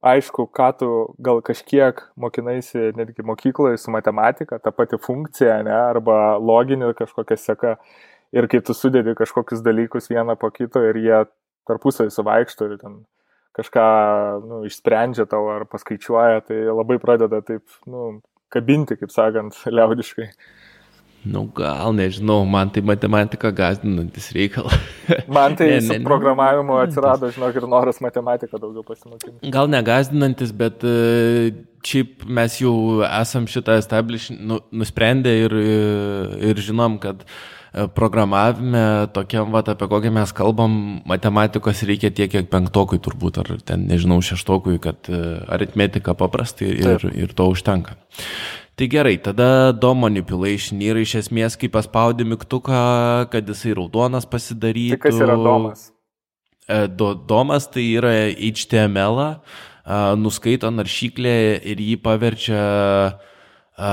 [0.00, 0.90] aišku, ką tu
[1.22, 7.76] gal kažkiek mokinaisi netgi mokykloje su matematika, ta pati funkcija, ne, arba loginė kažkokia seka.
[8.30, 11.24] Ir kai tu sudedi kažkokius dalykus vieną po kito ir jie
[11.66, 13.00] tarpusavį suvaikšto ir ten
[13.58, 13.86] kažką
[14.46, 18.20] nu, išsprendžia tau ar paskaičiuoja, tai labai pradeda taip nu,
[18.52, 20.28] kabinti, kaip sakant, liaudiškai.
[21.20, 24.72] Nu, gal nežinau, man tai matematika gazdinantis reikalas.
[25.28, 29.50] Man tai ne, ne, su programavimu atsirado, žinok, ir noras matematiką daugiau pasimokinti.
[29.52, 31.50] Gal negazdinantis, bet e,
[31.84, 35.56] šiaip mes jau esam šitą establish nu, nusprendę ir,
[36.52, 40.78] ir žinom, kad e, programavime tokiam, va, apie kokią mes kalbam,
[41.10, 45.20] matematikos reikia tiek, kiek penktokui turbūt, ar ten, nežinau, šeštokui, kad e,
[45.52, 47.12] aritmetika paprastai ir, Taip.
[47.12, 47.98] ir to užtenka.
[48.80, 52.78] Tai gerai, tada DOM manipulation yra iš esmės, kai paspaudi mygtuką,
[53.28, 54.94] kad jisai raudonas pasidarytų.
[54.96, 55.82] Tai kas yra DOMas?
[56.64, 59.20] E, do, DOMas tai yra HTML,
[60.22, 62.62] nuskaito naršyklę ir jį paverčia
[63.76, 63.92] a,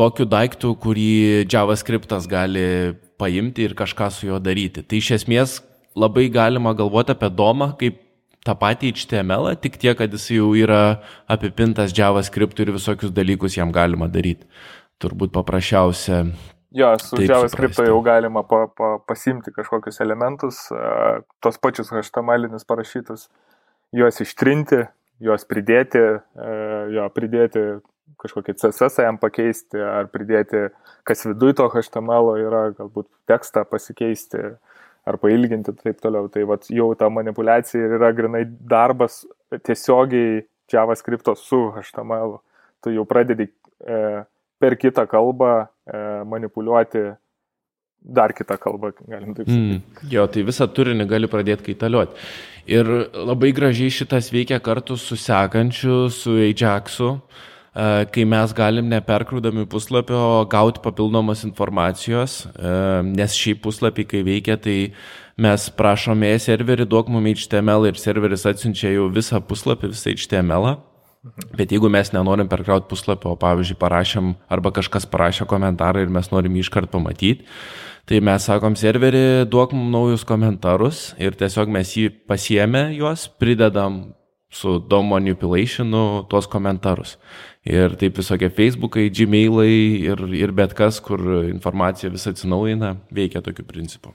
[0.00, 1.12] tokiu daiktu, kurį
[1.44, 4.80] JavaScriptas gali paimti ir kažką su juo daryti.
[4.80, 5.58] Tai iš esmės
[5.92, 8.00] labai galima galvoti apie DOMą kaip
[8.48, 13.72] tą patį HTML, tik tiek, kad jis jau yra apipintas JavaScript ir visokius dalykus jam
[13.74, 14.48] galima daryti.
[15.02, 16.24] Turbūt paprasčiausia.
[16.74, 20.64] Jo, su JavaScript jau galima pa, pa, pasimti kažkokius elementus,
[21.44, 23.28] tos pačius HTML parašytus,
[23.96, 24.82] juos ištrinti,
[25.24, 26.02] juos pridėti,
[26.96, 27.64] jo, pridėti
[28.18, 30.68] kažkokį CSS jam pakeisti, ar pridėti,
[31.06, 36.28] kas viduj to HTML yra, galbūt tekstą pasikeisti, uh, ar pailginti ir taip toliau.
[36.32, 39.22] Tai vat, jau ta manipulacija yra grinai darbas
[39.64, 42.38] tiesiogiai JavaScript su HTML.
[42.84, 44.02] Tu jau pradedi e,
[44.58, 47.08] per kitą kalbą e, manipuliuoti
[47.98, 49.78] dar kitą kalbą, galim taip sakyti.
[49.80, 52.28] Mm, jo, tai visą turinį gali pradėti kaitaliuoti.
[52.70, 57.16] Ir labai gražiai šitas veikia kartu su sekančiu, su Ajaxu.
[57.16, 57.48] E,
[58.10, 62.72] kai mes galim neperkrūdami puslapio gauti papildomos informacijos, e,
[63.06, 64.76] nes šiaip puslapį, kai veikia, tai
[65.38, 70.72] mes prašome serverį, duok mums HTML ir serveris atsiunčia jau visą puslapį, visą HTML.
[71.58, 76.54] Bet jeigu mes nenorim perkrauti puslapio, pavyzdžiui, parašėm arba kažkas parašė komentarą ir mes norim
[76.56, 77.46] jį iškart pamatyti,
[78.08, 84.06] tai mes sakom serverį, duok mums naujus komentarus ir tiesiog mes jį pasiemę juos, pridedam
[84.50, 87.18] su DOM manipulationu tuos komentarus.
[87.68, 89.74] Ir taip visokie Facebookai, Gmailai
[90.08, 94.14] ir, ir bet kas, kur informacija vis atsinaujina, veikia tokiu principu.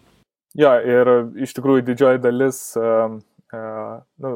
[0.58, 1.12] Jo, ir
[1.42, 3.14] iš tikrųjų didžioji dalis, uh,
[3.54, 3.94] uh,
[4.26, 4.34] nu,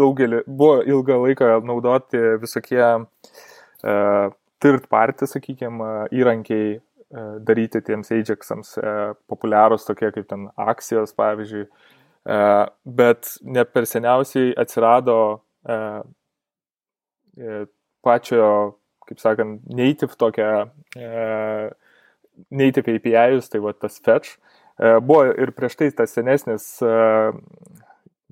[0.00, 4.32] daugelį, buvo ilgą laiką naudoti visokie uh,
[4.64, 6.84] third party, sakykime, įrankiai uh,
[7.44, 8.74] daryti tiems Ajaxams,
[9.28, 11.66] populiarūs tokie kaip ten akcijos, pavyzdžiui,
[12.98, 15.18] bet ne per seniausiai atsirado
[18.08, 18.48] pačio,
[19.08, 20.50] kaip sakant, native tokią,
[20.96, 21.70] e,
[22.50, 24.36] native API'us, tai va tas fetch.
[24.78, 26.92] E, buvo ir prieš tai tas senesnis, e,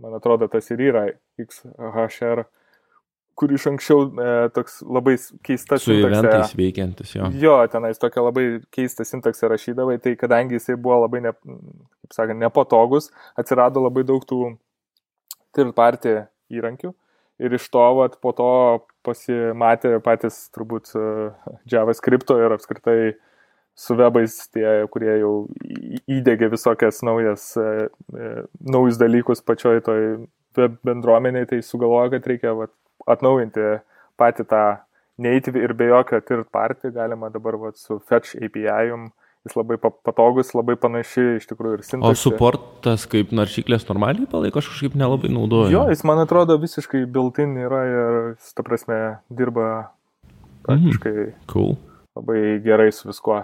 [0.02, 1.08] man atrodo, tas ir yra
[1.42, 2.44] XHR,
[3.36, 5.84] kur iš anksčiau e, toks labai keistas.
[5.84, 7.32] Su eventais veikiantis, jo.
[7.40, 12.40] Jo, tenais tokia labai keista sintaksė rašydavai, tai kadangi jisai buvo labai, ne, kaip sakant,
[12.40, 14.54] nepatogus, atsirado labai daug tų
[15.56, 16.20] third party
[16.52, 16.92] įrankių
[17.42, 18.50] ir iš to vat, po to
[19.06, 21.06] pasimatė patys turbūt e,
[21.72, 22.98] JavaScript ir apskritai
[23.76, 25.32] su webais tie, kurie jau
[26.08, 28.32] įdėgė visokias naujas, e, e,
[28.72, 30.02] naujus dalykus pačioj toj
[30.56, 32.72] web bendruomeniai, tai sugalvojo, kad reikia vat,
[33.06, 33.76] atnaujinti
[34.16, 34.64] patį tą
[35.20, 39.10] native ir be jokio third party galima dabar vat, su Fetch API um
[39.46, 42.12] jis labai patogus, labai panaši iš tikrųjų ir sintaksė.
[42.12, 45.72] O suportas kaip naršyklės normaliai palaiko, aš kažkaip nelabai naudoju.
[45.74, 48.18] Jo, jis man atrodo visiškai built-in yra ir,
[48.56, 49.70] ta prasme, dirba
[50.66, 51.76] praktiškai mm, cool.
[52.18, 53.40] labai gerai su viskuo.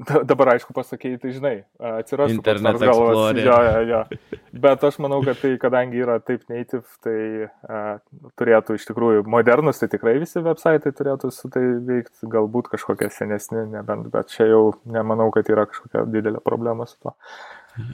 [0.00, 1.52] Uh, Dabar aišku pasakėjai, tai žinai,
[2.00, 3.36] atsirastų internetas galvos.
[3.36, 4.28] Jo, jo, jo.
[4.64, 7.98] Bet aš manau, kad tai, kadangi yra taip native, tai a,
[8.40, 13.66] turėtų iš tikrųjų modernus, tai tikrai visi websaitai turėtų su tai veikti, galbūt kažkokie senesni,
[13.74, 17.14] nebent, bet čia jau nemanau, kad yra kažkokia didelė problema su to.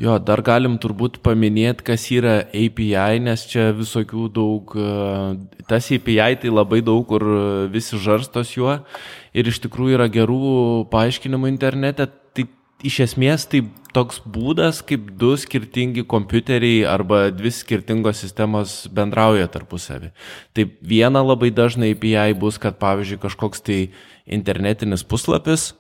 [0.01, 4.73] Jo, dar galim turbūt paminėti, kas yra API, nes čia visokių daug,
[5.69, 7.25] tas API tai labai daug, kur
[7.73, 8.79] visi žarstos juo
[9.37, 10.41] ir iš tikrųjų yra gerų
[10.93, 12.09] paaiškinimų internete.
[12.09, 12.47] Tai
[12.89, 13.63] iš esmės tai
[13.97, 20.13] toks būdas, kaip du skirtingi kompiuteriai arba dvi skirtingos sistemos bendrauja tarpusavį.
[20.57, 23.81] Tai viena labai dažnai API bus, kad pavyzdžiui kažkoks tai
[24.27, 25.75] internetinis puslapis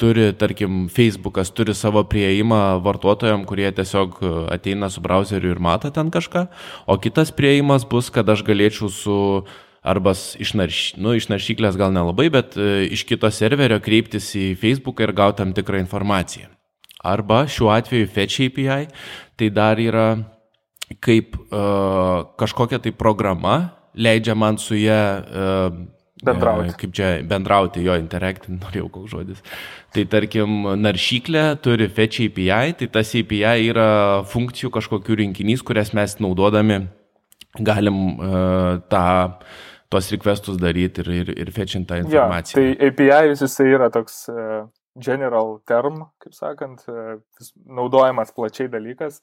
[0.00, 4.16] turi, tarkim, Facebookas turi savo prieimą vartotojams, kurie tiesiog
[4.50, 6.46] ateina su browseriu ir mato ten kažką,
[6.90, 9.18] o kitas prieimas bus, kad aš galėčiau su
[9.84, 14.54] arba iš, narš, nu, iš naršyklės gal nelabai, bet e, iš kito serverio kreiptis į
[14.60, 16.48] Facebooką ir gauti tam tikrą informaciją.
[17.04, 18.86] Arba šiuo atveju Fetch API
[19.36, 20.08] tai dar yra
[21.04, 25.76] kaip uh, kažkokia tai programa leidžia man su ją uh,
[26.26, 26.74] bendrauti.
[26.80, 29.44] Kaip čia bendrauti, jo interacting, norėjau koks žodis.
[29.94, 33.88] Tai tarkim, naršyklė turi Fetch API, tai tas API yra
[34.30, 36.84] funkcijų kažkokių rinkinys, kurias mes naudodami
[37.60, 39.06] galim uh, tą
[39.92, 42.62] tuos requestus daryti ir, ir, ir fetchint tą informaciją.
[42.62, 44.64] Ja, tai API jisai yra toks uh,
[44.98, 47.20] general term, kaip sakant, uh,
[47.66, 49.20] naudojamas plačiai dalykas,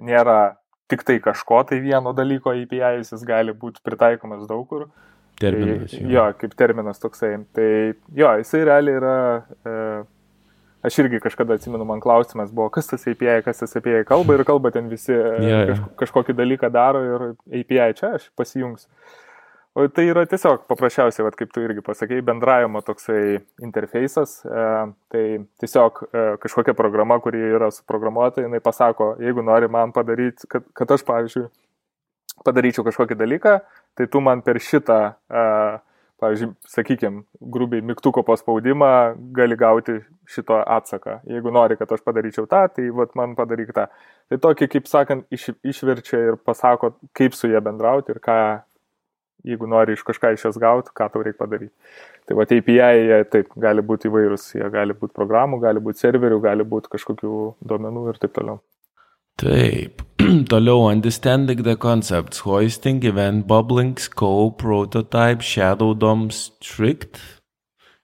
[0.00, 0.58] nėra
[0.90, 4.90] tik tai kažko tai vieno dalyko API, jis gali būti pritaikomas daug kur.
[5.40, 5.90] Terminas.
[5.90, 6.10] Tai, jo.
[6.14, 7.32] jo, kaip terminas toksai.
[7.56, 7.68] Tai
[8.16, 9.14] jo, jisai realiai yra,
[9.64, 9.76] e,
[10.86, 14.44] aš irgi kažkada atsimenu, man klausimas buvo, kas tas API, kas tas API kalba ir
[14.48, 15.64] kalba ten visi e, ja, ja.
[15.72, 17.26] Kaž, kažkokį dalyką daro ir
[17.62, 18.88] API čia aš pasijungsiu.
[19.78, 24.40] O tai yra tiesiog paprasčiausiai, vat, kaip tu irgi pasakėjai, bendravimo toksai interfejsas.
[24.42, 24.64] E,
[25.14, 25.24] tai
[25.62, 30.96] tiesiog e, kažkokia programa, kuri yra suprogramuota, jinai pasako, jeigu nori man padaryti, kad, kad
[30.96, 31.46] aš, pavyzdžiui,
[32.44, 33.54] padaryčiau kažkokį dalyką,
[33.98, 35.00] tai tu man per šitą,
[36.20, 38.90] pavyzdžiui, sakykime, grubiai mygtuko paspaudimą
[39.36, 39.98] gali gauti
[40.28, 41.20] šito atsaką.
[41.30, 43.86] Jeigu nori, kad aš padaryčiau tą, tai vat man padaryk tą.
[44.30, 48.40] Tai tokį, kaip sakant, iš, išverčia ir pasako, kaip su jie bendrauti ir ką
[49.44, 51.72] jeigu nori iš kažką iš jos gauti, ką tau reikia padaryti.
[52.28, 56.40] Tai va, API, jie taip, gali būti įvairūs, jie gali būti programų, gali būti serverių,
[56.44, 57.32] gali būti kažkokių
[57.72, 58.60] duomenų ir taip toliau.
[59.40, 60.02] Taip,
[60.52, 67.20] toliau understanding the concepts, hoisting, event bubbling, scope, prototype, shadow dom, strict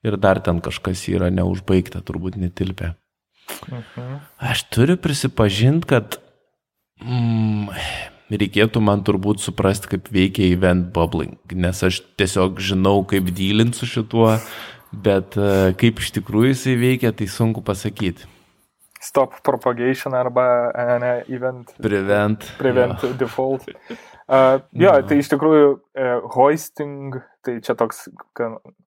[0.06, 2.94] ir dar ten kažkas yra neužbaigta, turbūt netilpė.
[3.68, 4.20] Mhm.
[4.42, 6.16] Aš turiu prisipažinti, kad
[7.02, 7.68] mm,
[8.32, 13.88] reikėtų man turbūt suprasti, kaip veikia event bubbling, nes aš tiesiog žinau, kaip dylint su
[13.90, 14.32] šituo,
[14.92, 18.26] bet e, kaip iš tikrųjų jisai veikia, tai sunku pasakyti.
[19.00, 21.74] Stop propagation arba e, ne, event.
[21.82, 22.46] Prevent.
[22.58, 23.12] Prevent jo.
[23.20, 23.68] default.
[24.26, 25.02] Uh, jo, no.
[25.06, 28.08] tai iš tikrųjų uh, hoisting, tai čia toks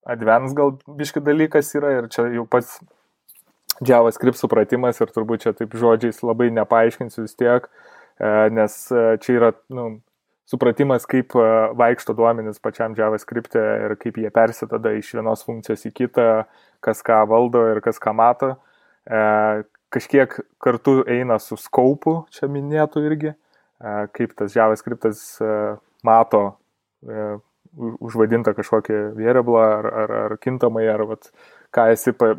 [0.10, 2.82] advanced gal biški dalykas yra ir čia jau pats
[3.86, 7.70] JavaScript supratimas ir turbūt čia taip žodžiais labai nepaaiškinsiu vis tiek.
[8.20, 10.02] Uh, nes e, čia yra nu,
[10.50, 11.48] supratimas, kaip e,
[11.80, 16.30] vaikšto duomenys pačiam JavaScript ir kaip jie persitada iš vienos funkcijos į kitą,
[16.84, 18.56] kas ką valdo ir kas ką mato.
[19.90, 23.34] Kažkiek kartu eina su skaupu, čia minėtų irgi,
[24.14, 25.22] kaip tas JavaScriptas
[26.06, 26.44] mato
[27.78, 31.30] užvadintą kažkokį variablą ar, ar, ar kintamai, ar vat,
[31.74, 32.36] ką esi pa,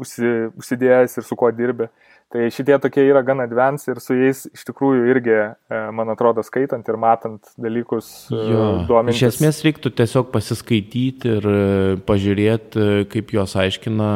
[0.00, 1.88] užsi, užsidėjęs ir su kuo dirbi.
[2.32, 5.34] Tai šitie tokie yra gan advanced ir su jais iš tikrųjų irgi,
[5.70, 9.20] e, man atrodo, skaitant ir matant dalykus, e, jo, duomenys.
[9.20, 11.60] Iš esmės reiktų tiesiog pasiskaityti ir e,
[12.08, 14.10] pažiūrėti, kaip juos aiškina.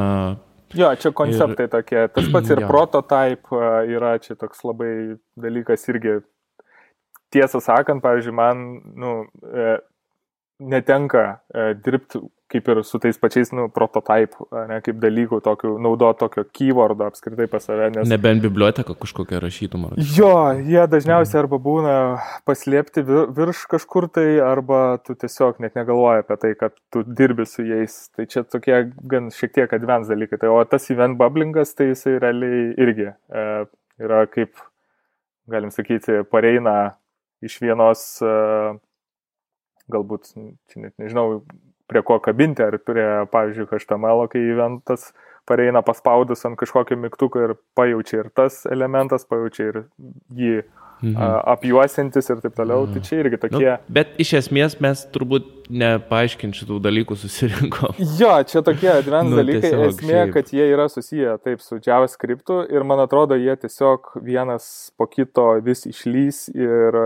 [0.76, 2.02] Jo, čia konceptai ir, tokie.
[2.14, 2.68] Tas pats ir jo.
[2.70, 6.20] prototype yra čia toks labai dalykas irgi.
[7.30, 8.62] Tiesą sakant, pavyzdžiui, man
[8.98, 9.14] nu,
[10.60, 11.40] netenka
[11.84, 17.06] dirbti kaip ir su tais pačiais, nu, prototype, ne, kaip dalykų, tokių, naudo tokio keywordo
[17.06, 17.90] apskritai pas save.
[17.94, 18.08] Nes...
[18.10, 19.86] Nebent biblioteka kažkokią rašytum.
[19.88, 20.00] Ar...
[20.16, 21.94] Jo, jie dažniausiai arba būna
[22.48, 27.66] paslėpti virš kažkur tai, arba tu tiesiog net negalvoji apie tai, kad tu dirbi su
[27.66, 28.00] jais.
[28.16, 28.82] Tai čia tokie
[29.14, 30.40] gan šiek tiek advents dalykai.
[30.42, 33.48] Tai, o tas event bubblingas, tai jisai realiai irgi e,
[34.02, 34.58] yra kaip,
[35.50, 36.96] galim sakyti, pareina
[37.44, 38.36] iš vienos, e,
[39.90, 40.32] galbūt,
[40.70, 41.42] čia net nežinau,
[41.90, 45.10] prie ko kabinti, ar prie, pavyzdžiui, HTML, kai eventas
[45.50, 49.80] pareina paspaudus ant kažkokio mygtuko ir pajaučia ir tas elementas, pajaučia ir
[50.38, 50.60] jį
[51.02, 51.40] mhm.
[51.54, 52.86] apjuosintis ir taip toliau.
[52.86, 52.94] Mhm.
[52.94, 53.66] Tai čia irgi tokie.
[53.66, 58.00] Nu, bet iš esmės mes turbūt nepaaiškinti šitų dalykų susirinkom.
[58.18, 59.72] Jo, čia tokie advanced nu, dalykai.
[59.88, 60.32] Esmė, šiaip.
[60.34, 65.52] kad jie yra susiję taip su JavaScript ir man atrodo, jie tiesiog vienas po kito
[65.64, 66.98] vis išlys ir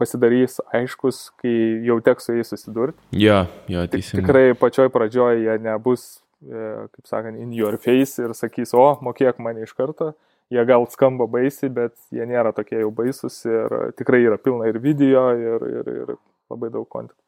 [0.00, 1.54] pasidarys aiškus, kai
[1.86, 2.96] jau teks su jais susidurti.
[3.12, 4.24] Jo, jo, teisingai.
[4.24, 6.06] Tikrai pačioj pradžioje jie nebus,
[6.40, 10.14] e, kaip sakant, in your face ir sakys, o, mokėk mane iš karto
[10.50, 14.80] jie gal skamba baisiai, bet jie nėra tokie jau baisus ir tikrai yra pilna ir
[14.82, 16.14] video, ir, ir, ir
[16.50, 17.22] labai daug konteksto.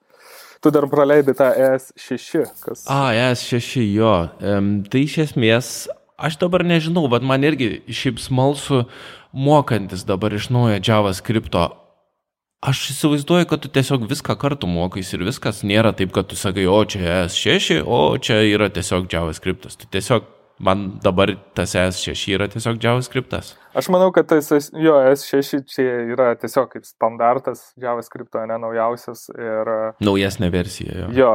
[0.63, 2.85] Tu dar praleidai tą ES6, kas.
[2.87, 4.13] A, ES6, jo.
[4.39, 5.71] Um, tai iš esmės,
[6.15, 8.85] aš dabar nežinau, bet man irgi šiaip smalsu
[9.35, 11.65] mokantis dabar iš naujo JavaScript'o.
[12.63, 16.69] Aš įsivaizduoju, kad tu tiesiog viską kartu mokais ir viskas nėra taip, kad tu sakai,
[16.71, 19.75] o čia ES6, o čia yra tiesiog JavaScript'as.
[19.83, 20.31] Tu tiesiog
[20.63, 23.55] Man dabar tas S6 yra tiesiog JavaScriptas.
[23.75, 29.27] Aš manau, kad tas jo S6 čia yra tiesiog kaip standartas JavaScript, ne naujausias.
[29.33, 29.73] Ir,
[30.05, 31.07] Naujesnė versija.
[31.07, 31.09] Jo.
[31.17, 31.33] jo,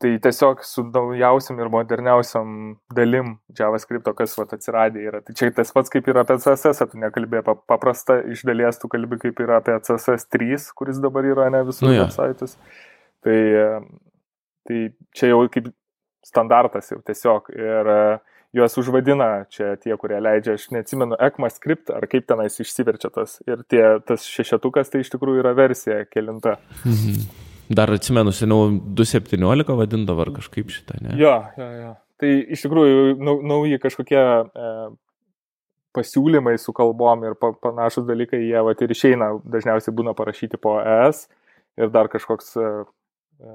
[0.00, 2.54] tai tiesiog su naujausiam ir moderniausiam
[2.96, 5.20] dalim JavaScript, kas vat, atsiradė yra.
[5.26, 9.20] Tai čia tas pats kaip ir apie CSS, tu nekalbėjai paprasta, iš dalies tu kalbi
[9.20, 12.06] kaip ir apie CSS 3, kuris dabar yra ne visur nu, ja.
[12.06, 12.56] websaitus.
[13.20, 13.38] Tai,
[14.64, 15.68] tai čia jau kaip
[16.24, 17.52] standartas jau tiesiog.
[17.52, 17.94] Ir
[18.56, 23.38] juos užvadina čia tie, kurie leidžia, aš neatsimenu, ECMAScript ar kaip tenais išsiverčia tas.
[23.48, 26.58] Ir tie, tas šešetukas tai iš tikrųjų yra versija kelinta.
[26.84, 27.48] Mhm.
[27.70, 28.66] Dar atsimenu, seniau
[28.98, 31.14] 2.17 vadindavo ar kažkaip šitą, ne?
[31.20, 31.92] Jo, jo, jo.
[32.20, 34.72] Tai iš tikrųjų nau, nauji kažkokie e,
[35.96, 40.74] pasiūlymai su kalbom ir pa, panašus dalykai, jie va ir išeina, dažniausiai būna parašyti po
[40.82, 41.28] ES
[41.78, 42.72] ir dar kažkoks e,
[43.46, 43.54] e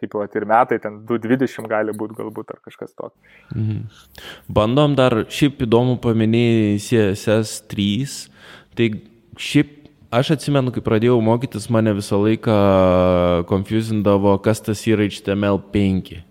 [0.00, 3.14] kaip jau ir metai, ten 2.20 gali būti galbūt ar kažkas tokio.
[3.54, 3.82] Mhm.
[4.48, 8.16] Bandom dar, šiaip įdomu paminėjai CSS 3,
[8.78, 8.90] tai
[9.40, 9.76] šiaip
[10.10, 12.56] aš atsimenu, kai pradėjau mokytis, mane visą laiką
[13.50, 16.22] confusindavo, kas tas yra HTML5.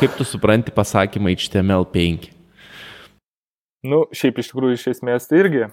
[0.00, 2.30] Kaip tu supranti pasakymą HTML5?
[3.86, 5.66] Nu, šiaip iš tikrųjų iš esmės tai irgi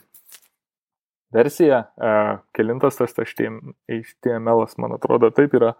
[1.34, 2.14] versija, e,
[2.54, 5.74] kelintas tas HTML, man atrodo, taip yra,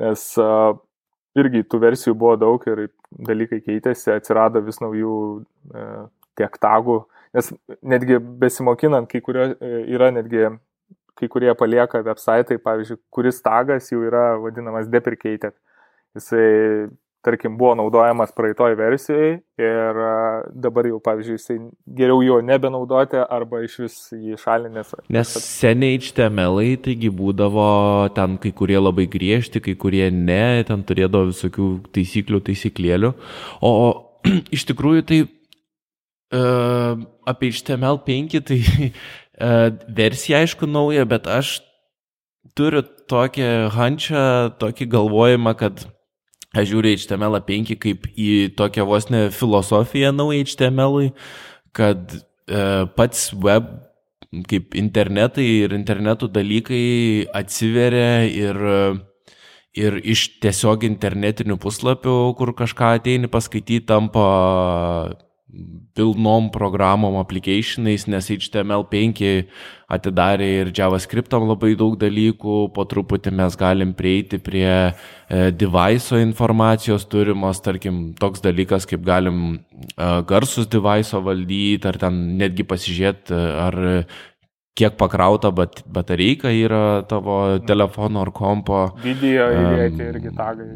[0.00, 0.48] nes e,
[1.38, 2.86] irgi tų versijų buvo daug ir
[3.28, 5.16] dalykai keitėsi, atsirado vis naujų
[5.74, 5.86] e,
[6.38, 7.00] tiek tagų,
[7.34, 7.50] nes
[7.82, 10.46] netgi besimokinant, kai kurio e, yra netgi,
[11.18, 15.56] kai kurie palieka website, pavyzdžiui, kuris tagas jau yra vadinamas deprecated.
[16.14, 16.88] Jisai
[17.24, 20.00] tarkim, buvo naudojamas praeitoj versijoje ir
[20.64, 21.56] dabar jau, pavyzdžiui, jisai
[21.98, 24.94] geriau jo nebenaudoti arba iš vis jį šalinės.
[25.14, 27.68] Nes seniai HTML, taigi būdavo
[28.16, 33.14] ten kai kurie labai griežti, kai kurie ne, ten turėdavo visokių taisyklių, taisyklėlių.
[33.64, 33.74] O
[34.56, 39.68] iš tikrųjų tai uh, apie HTML5 tai uh,
[40.00, 41.58] versija aišku nauja, bet aš
[42.58, 44.24] turiu tokią hančią,
[44.60, 45.86] tokį galvojimą, kad
[46.54, 51.10] Aš žiūriu HTML5 kaip į tokią vos ne filosofiją naują HTML,
[51.74, 52.60] kad e,
[52.94, 53.72] pats web
[54.50, 56.84] kaip internetai ir internetų dalykai
[57.36, 58.58] atsiveria ir,
[59.78, 64.26] ir iš tiesiog internetinių puslapių, kur kažką ateini paskaityti, tampa
[65.94, 69.44] pilnom programom, applicationais, nes HTML5
[69.94, 74.92] atidarė ir JavaScriptam labai daug dalykų, po truputį mes galim prieiti prie e,
[75.54, 82.66] device'o informacijos turimos, tarkim, toks dalykas, kaip galim e, garsus device'o valdyti, ar ten netgi
[82.68, 83.80] pasižiūrėti, ar
[84.74, 88.80] kiek pakrauta bat, batareika yra tavo telefono ar kompo.
[89.04, 90.68] Video įdėti um, irgi tagai.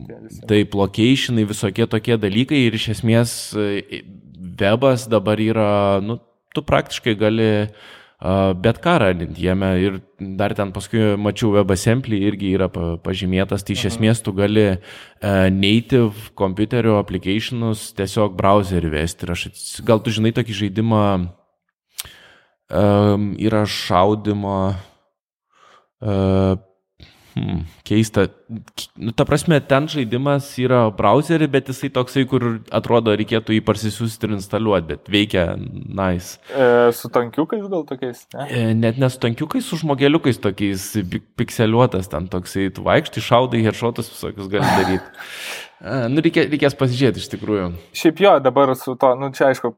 [0.51, 4.03] Taip, locationai, visokie tokie dalykai ir iš esmės e,
[4.59, 5.71] webas dabar yra,
[6.05, 6.21] nu,
[6.55, 12.51] tu praktiškai gali uh, bet ką radinti jame ir dar ten paskui mačiau WebAssembly irgi
[12.57, 19.23] yra pažymėtas, tai iš esmės tu gali uh, native kompiuterio applicationus tiesiog browserį vesti.
[19.27, 19.47] Ir aš,
[19.87, 21.05] gal tu žinai tokį žaidimą,
[22.75, 26.59] um, yra šaudimo uh,
[27.39, 28.27] Hmm, keista.
[28.97, 34.27] Nu, ta prasme, ten žaidimas yra browserį, bet jisai toksai, kur atrodo reikėtų jį parsisiųsti
[34.27, 36.41] ir instaliuoti, bet veikia nice.
[36.51, 38.25] E, su tankiukais gal tokiais?
[38.35, 38.49] Ne?
[38.49, 40.91] E, net ne su tankiukais, su žmogeliukais tokiais,
[41.39, 45.07] pikseliuotas ten toksai, tu vaikštai, šaudai, hershotus visokius gali daryti.
[45.79, 47.67] Nu, reikia, reikės pasižiūrėti iš tikrųjų.
[47.95, 49.71] Šiaip jo, dabar su to, nu čia aišku,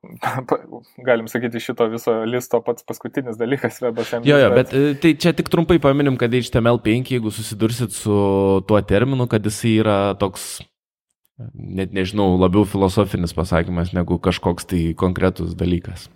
[1.09, 4.30] galim sakyti, šito viso listo pats paskutinis dalykas WebAssembly.
[4.30, 8.14] Jo, jo, bet, bet tai čia tik trumpai paminim, kad HTML5, jeigu susidursit su
[8.68, 10.46] tuo terminu, kad jisai yra toks,
[11.53, 16.09] net nežinau, labiau filosofinis pasakymas negu kažkoks tai konkretus dalykas.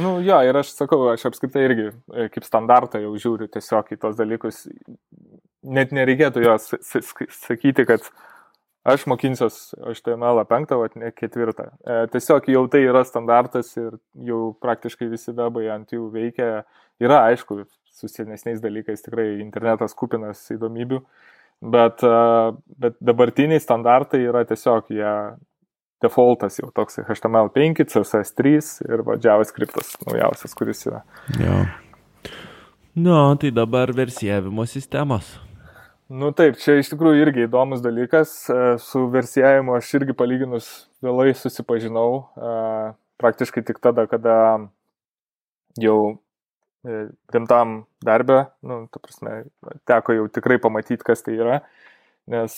[0.00, 3.98] Nu jo, ir aš sakau, aš apskritai irgi e, kaip standartą jau žiūriu tiesiog į
[4.00, 4.62] tos dalykus.
[5.66, 8.08] Net nereikėtų jos sakyti, kad
[8.86, 11.70] aš mokinsiuos HTML5, o ne ketvirtą.
[11.82, 13.96] E, tiesiog jau tai yra standartas ir
[14.28, 16.50] jau praktiškai visi webai ant jų veikia.
[17.02, 21.00] Yra, aišku, su senesniais dalykais tikrai internetas kupinas įdomybių,
[21.74, 22.20] bet, e,
[22.84, 25.12] bet dabartiniai standartai yra tiesiog jie
[26.04, 28.54] defaultas jau toks HTML5, CSS3
[28.86, 31.02] ir va, JavaScriptas naujausias, kuris yra.
[31.40, 31.64] Jo.
[32.96, 35.34] Nu, tai dabar versijavimo sistemos.
[36.06, 38.30] Nu taip, čia iš tikrųjų irgi įdomus dalykas.
[38.46, 40.68] E, su versijavimu aš irgi palyginus
[41.02, 42.52] vėlai susipažinau, e,
[43.18, 44.36] praktiškai tik tada, kada
[45.82, 45.96] jau
[46.86, 49.34] e, rimtam darbę, nu, ta prasme,
[49.90, 51.58] teko jau tikrai pamatyti, kas tai yra,
[52.30, 52.54] nes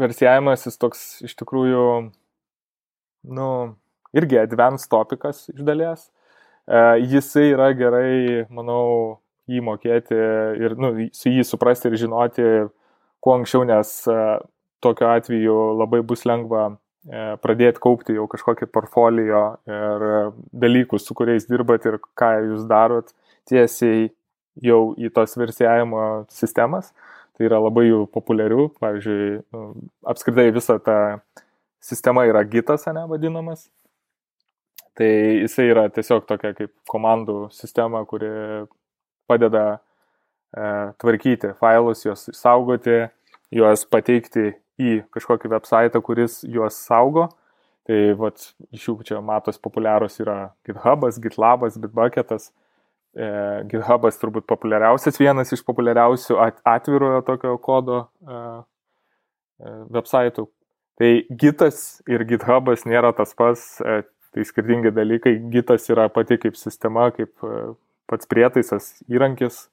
[0.00, 1.84] versijavimas jis toks iš tikrųjų,
[3.36, 3.50] nu,
[4.16, 6.08] irgi advanced topikas iš dalies.
[7.04, 10.16] Jisai yra gerai, manau, jį mokėti
[10.62, 12.46] ir nu, su jį suprasti ir žinoti
[13.22, 14.38] kuo anksčiau, nes uh,
[14.84, 16.76] tokiu atveju labai bus lengva uh,
[17.42, 20.06] pradėti kaupti jau kažkokį portfolio ir
[20.52, 23.12] dalykus, su kuriais dirbat ir ką jūs darot
[23.46, 24.08] tiesiai
[24.62, 26.92] jau į tos versijavimo sistemas.
[27.36, 29.64] Tai yra labai jų populiarių, pavyzdžiui, nu,
[30.08, 31.18] apskritai visa ta
[31.84, 33.66] sistema yra gitas, ne vadinamas.
[34.96, 35.08] Tai
[35.42, 38.30] jisai yra tiesiog tokia kaip komandų sistema, kuri
[39.28, 40.68] padeda e,
[41.00, 43.06] tvarkyti failus, juos saugoti,
[43.54, 47.28] juos pateikti į kažkokį website, kuris juos saugo.
[47.86, 52.50] Tai vat, iš jų čia matos populiarus yra GitHubas, GitLabas, Bitbucketas.
[53.16, 53.28] E,
[53.70, 58.40] GitHubas turbūt populiariausias, vienas iš populiariausių atvirojo tokio kodo e,
[59.62, 60.48] e, website.
[60.96, 64.02] Tai Gitas ir GitHubas nėra tas pats, e,
[64.36, 65.38] Tai skirtingi dalykai.
[65.48, 67.60] Gitas yra pati kaip sistema, kaip e,
[68.10, 69.66] pats prietaisas, įrankis,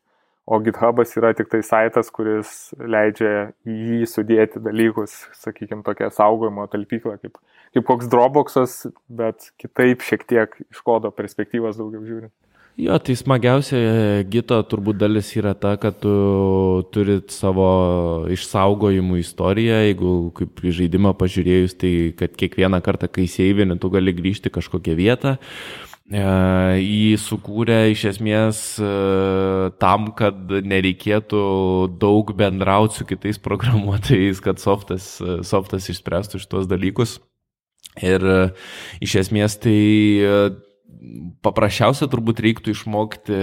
[0.45, 6.67] o GitHubas yra tik tai saitas, kuris leidžia į jį sudėti dalykus, sakykime, tokia saugojimo
[6.71, 7.39] talpykla, kaip,
[7.75, 12.35] kaip koks Dropboxas, bet kitaip šiek tiek iš kodo perspektyvos daugiau žiūrint.
[12.73, 16.13] Jo, tai smagiausia e, gito turbūt dalis yra ta, kad tu
[16.89, 17.67] turi savo
[18.33, 24.49] išsaugojimų istoriją, jeigu kaip žaidimą pažiūrėjus, tai kad kiekvieną kartą, kai seivini, tu gali grįžti
[24.57, 25.37] kažkokią vietą.
[25.37, 28.89] E, jį sukūrė iš esmės e,
[29.79, 31.43] tam, kad nereikėtų
[32.01, 35.15] daug bendrauti su kitais programuotojais, kad softas,
[35.47, 37.21] softas išspręstų šitos dalykus.
[38.01, 38.25] Ir
[39.05, 39.79] iš esmės tai
[41.43, 43.37] paprasčiausia turbūt reiktų išmokti,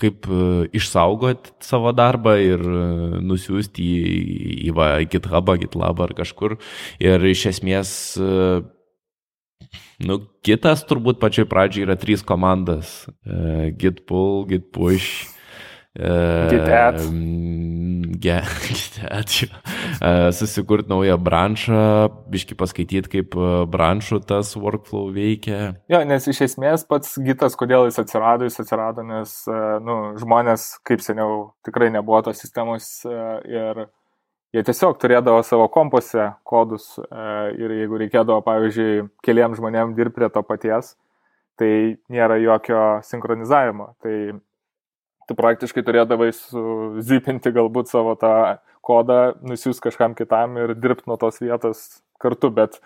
[0.00, 0.42] kaip e,
[0.78, 2.84] išsaugoti savo darbą ir e,
[3.22, 4.12] nusiųsti į,
[4.68, 6.58] į, į GitHubą, GitLabą ar kažkur.
[7.02, 8.62] Ir iš esmės, e,
[10.02, 13.02] nu, kitas turbūt pačioj pradžioj yra trys komandas.
[13.78, 15.28] Git pull, git push
[15.94, 17.00] GitAd.
[18.16, 19.34] GitAd.
[20.32, 23.36] Susikurti naują branšą, biški paskaityti, kaip
[23.68, 25.74] branšų tas workflow veikia.
[25.92, 29.36] Jo, nes iš esmės pats gitas, kodėl jis atsirado, jis atsirado, nes
[29.84, 33.84] nu, žmonės, kaip seniau, tikrai nebuvo tos sistemos ir
[34.52, 36.94] jie tiesiog turėdavo savo kompuose kodus
[37.56, 40.94] ir jeigu reikėdavo, pavyzdžiui, keliam žmonėm dirbti prie to paties,
[41.60, 43.92] tai nėra jokio sinchronizavimo.
[44.04, 44.16] Tai
[45.28, 48.34] tu praktiškai turėdavai suzipinti galbūt savo tą
[48.84, 52.80] kodą, nusiūs kažkam kitam ir dirbti nuo tos vietos kartu, bet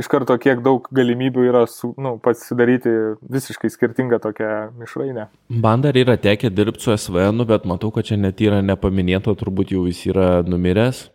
[0.00, 2.92] iš karto kiek daug galimybių yra su, nu, pasidaryti
[3.32, 5.28] visiškai skirtingą tokią mišrainę.
[5.62, 9.74] Man dar yra tekę dirbti su SVN, bet matau, kad čia net yra nepaminėta, turbūt
[9.76, 11.06] jau jis yra numiręs.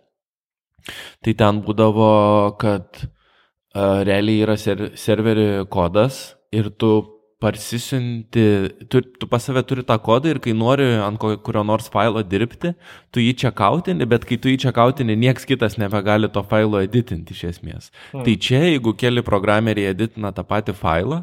[1.25, 2.11] Tai ten būdavo,
[2.61, 7.14] kad uh, realiai yra ser serveri kodas ir tu
[7.45, 8.45] parsisinti,
[8.89, 12.73] tu, tu pas save turi tą kodą ir kai nori ant kurio nors failo dirbti,
[13.13, 16.81] tu jį čia kautini, bet kai tu jį čia kautini, nieks kitas nebegali to failo
[16.81, 17.91] editinti iš esmės.
[18.11, 18.25] Hmm.
[18.25, 21.21] Tai čia, jeigu keli programeriai editina tą patį failą,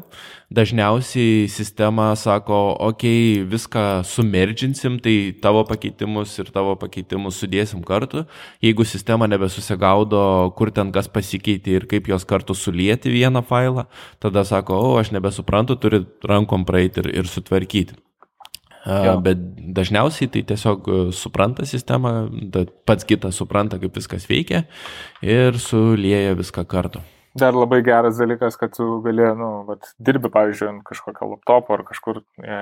[0.53, 8.23] dažniausiai sistema sako, okei, okay, viską sumerginsim, tai tavo pakeitimus ir tavo pakeitimus sudėsim kartu.
[8.63, 10.23] Jeigu sistema nebesusigaudo,
[10.57, 13.87] kur ten kas pasikeitė ir kaip jos kartu sulieti vieną failą,
[14.23, 17.97] tada sako, o, aš nebesuprantu, turi rankom praeiti ir, ir sutvarkyti.
[18.83, 19.15] Jo.
[19.23, 19.39] Bet
[19.77, 22.25] dažniausiai tai tiesiog supranta sistema,
[22.87, 24.65] pats kitas supranta, kaip viskas veikia
[25.23, 26.99] ir sulieja viską kartu.
[27.39, 31.81] Dar labai geras dalykas, kad tu gali, nu, vat, dirbi, pavyzdžiui, ant kažkokio laptopo ar
[31.87, 32.59] kažkur e,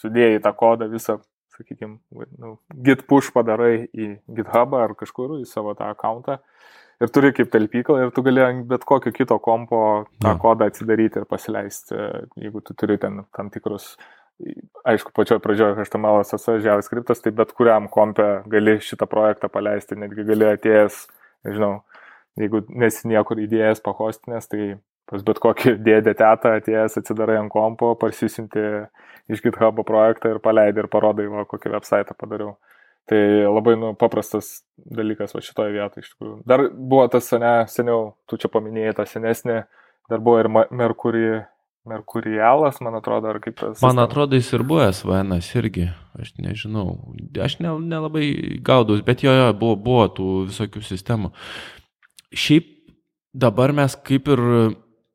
[0.00, 1.20] sudėjai tą kodą visą,
[1.54, 2.00] sakykime,
[2.40, 2.56] nu,
[2.88, 4.08] git push padarai į
[4.40, 6.40] GitHubą ar kažkur į savo tą akantą
[7.02, 9.80] ir turi kaip talpyklą ir tu gali ant bet kokio kito kompo
[10.22, 10.38] tą ja.
[10.42, 11.98] kodą atsidaryti ir pasileisti,
[12.40, 13.94] jeigu tu turi ten tam tikrus,
[14.88, 20.26] aišku, pačioje pradžioje HTML, CSS, JavaScript, tai bet kuriam kompe gali šitą projektą paleisti, netgi
[20.28, 21.04] gali atėjęs,
[21.48, 21.72] nežinau,
[22.40, 24.76] jeigu nesi niekur įdėjęs pahostinės, tai
[25.06, 28.64] pas bet kokį dėdę tetą atėjęs atsidarai ant kompo, parsisinti
[29.32, 32.56] iš GitHub projektą ir paleidai ir parodai, va, kokį website padariau.
[33.06, 36.38] Tai labai nu, paprastas dalykas va šitoje vietoje iš tikrųjų.
[36.48, 39.60] Dar buvo tas sene, seniau, tu čia paminėjai tą senesnį,
[40.10, 41.28] dar buvo ir Merkurį.
[41.86, 43.78] Merkurialas, man atrodo, ar kaip tas.
[43.78, 45.84] Man atrodo, jis ir buvo SVN irgi,
[46.18, 46.96] aš nežinau,
[47.38, 51.30] aš nelabai ne gaudus, bet jo, jo buvo, buvo tų visokių sistemų.
[52.34, 52.66] Šiaip
[53.30, 54.42] dabar mes kaip ir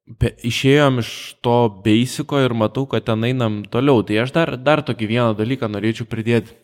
[0.07, 1.11] be, išėjom iš
[1.43, 4.05] to beisiko ir matau, kad ten einam toliau.
[4.07, 6.55] Tai aš dar, dar tokį vieną dalyką norėčiau pridėti.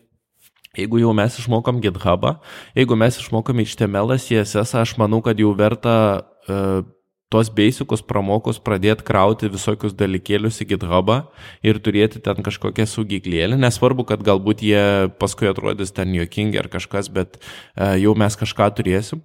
[0.76, 2.36] Jeigu jau mes išmokom GitHubą,
[2.76, 6.84] jeigu mes išmokom HTML, CSS, aš manau, kad jau verta uh,
[7.32, 11.18] tuos basicus pramokus pradėti krauti visokius dalykėlius į GitHubą
[11.66, 13.58] ir turėti ten kažkokią saugyklėlę.
[13.60, 14.82] Nesvarbu, kad galbūt jie
[15.20, 19.24] paskui atrodys ten juokingi ar kažkas, bet uh, jau mes kažką turėsim.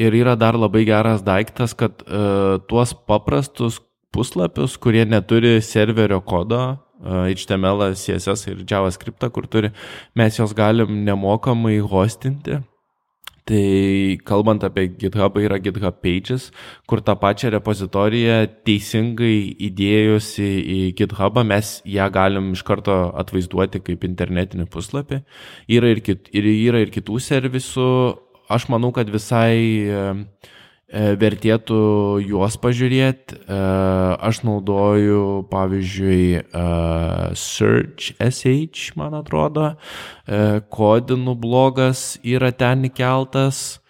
[0.00, 3.78] Ir yra dar labai geras daiktas, kad uh, tuos paprastus
[4.12, 6.62] puslapius, kurie neturi serverio kodo,
[7.02, 9.72] HTML, CSS ir JavaScript, kur turi,
[10.14, 12.62] mes juos galim nemokamai hostinti
[13.42, 16.52] Tai kalbant apie GitHub, yra GitHub Pages,
[16.86, 24.06] kur tą pačią repozitoriją teisingai įdėjusi į GitHubą mes ją galim iš karto atvaizduoti kaip
[24.06, 25.24] internetinį puslapį.
[25.74, 27.88] Yra ir, kit, ir, yra ir kitų servisų.
[28.52, 29.58] Aš manau, kad visai
[29.90, 30.04] E,
[30.92, 31.82] vertėtų
[32.26, 33.38] juos pažiūrėti.
[33.40, 33.60] E,
[34.28, 36.64] aš naudoju, pavyzdžiui, e,
[37.38, 39.74] Search SH, man atrodo,
[40.72, 43.80] kodinų blogas yra ten įkeltas.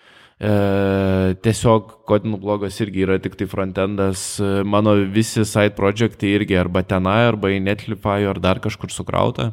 [0.42, 4.24] Tiesiog kodinų blogas irgi yra tik tai frontendas.
[4.66, 9.53] Mano visi side projektai irgi arba tenai, arba į Netlify, ar dar kažkur sukrauta.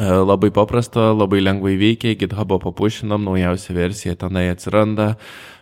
[0.00, 5.16] Labai paprasta, labai lengvai veikia, GitHub'o papušinam, naujausia versija tenai atsiranda,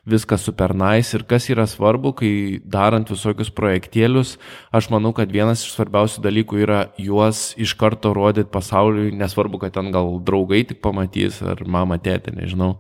[0.06, 1.16] viskas super nice.
[1.16, 2.30] Ir kas yra svarbu, kai
[2.62, 4.36] darant visokius projektėlius,
[4.70, 9.74] aš manau, kad vienas iš svarbiausių dalykų yra juos iš karto rodyti pasauliui, nesvarbu, kad
[9.74, 12.76] ten gal draugai tik pamatys ar mama tėtė, nežinau,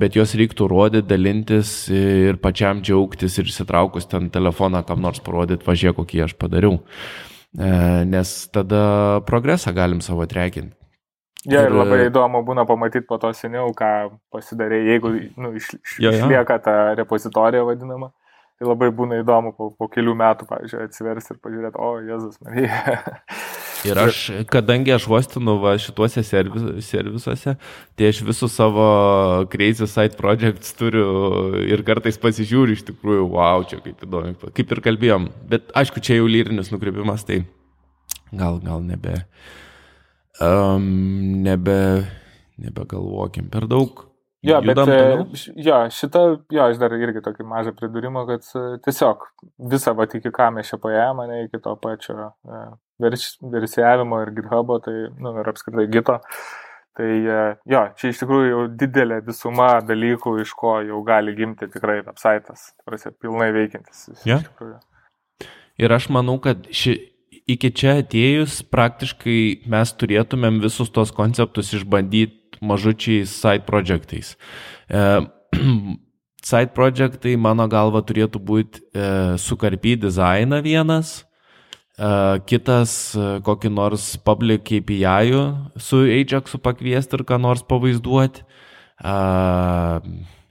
[0.00, 5.68] bet juos reiktų rodyti, dalintis ir pačiam džiaugtis ir įsitraukus ten telefoną kam nors parodyti,
[5.68, 6.80] važiuok, kokį aš padariau.
[7.56, 10.74] Nes tada progresą galim savo trekinti.
[11.46, 15.70] Ja, ir, ir labai įdomu būna pamatyti po to seniau, ką pasidarė, jeigu nu, iš,
[15.96, 16.18] ja, ja.
[16.18, 18.10] išlieka ta repozitorija vadinama.
[18.58, 22.98] Tai labai būna įdomu po, po kelių metų, pavyzdžiui, atsiversti ir pažiūrėti, o, Jėzus Marija.
[23.86, 27.54] ir aš, kadangi aš vostinu va šituose servis, servisuose,
[27.98, 28.88] tai aš visus savo
[29.52, 34.82] Crazy Side Projects turiu ir kartais pasižiūriu iš tikrųjų, wow, čia kaip įdomu, kaip ir
[34.88, 35.30] kalbėjom.
[35.52, 37.44] Bet aišku, čia jau lyrinis nukrypimas, tai
[38.32, 39.22] gal, gal nebe
[40.40, 41.78] um, nebe,
[42.58, 44.04] nebegalvokim per daug.
[44.46, 45.24] Jo, bet toliau?
[45.58, 46.20] jo, šitą,
[46.54, 49.24] jo, aš dar irgi tokį mažą pridūrimą, kad e, tiesiog
[49.72, 52.28] visą, va, iki ką mes čia paėjome, ne iki to pačio
[52.98, 53.10] e,
[53.52, 56.18] versijavimo ir GitHub'o, tai, nu, ir apskritai Gito.
[56.98, 61.68] Tai e, jo, čia iš tikrųjų jau didelė visuma dalykų, iš ko jau gali gimti
[61.70, 64.08] tikrai websitas, prasė, pilnai veikiantis.
[64.26, 64.40] Ja.
[65.78, 66.96] Ir aš manau, kad ši,
[67.46, 74.34] iki čia atėjus praktiškai mes turėtumėm visus tos konceptus išbandyti mažučiais side projektais.
[74.90, 75.04] E,
[76.50, 81.20] side projektai mano galva turėtų būti e, sukarpy dizainą vienas,
[82.48, 82.92] kitas
[83.44, 85.38] kokį nors public KPI
[85.82, 88.44] su Ajaxu pakviesti ir ką nors pavaizduoti.
[89.02, 89.14] E,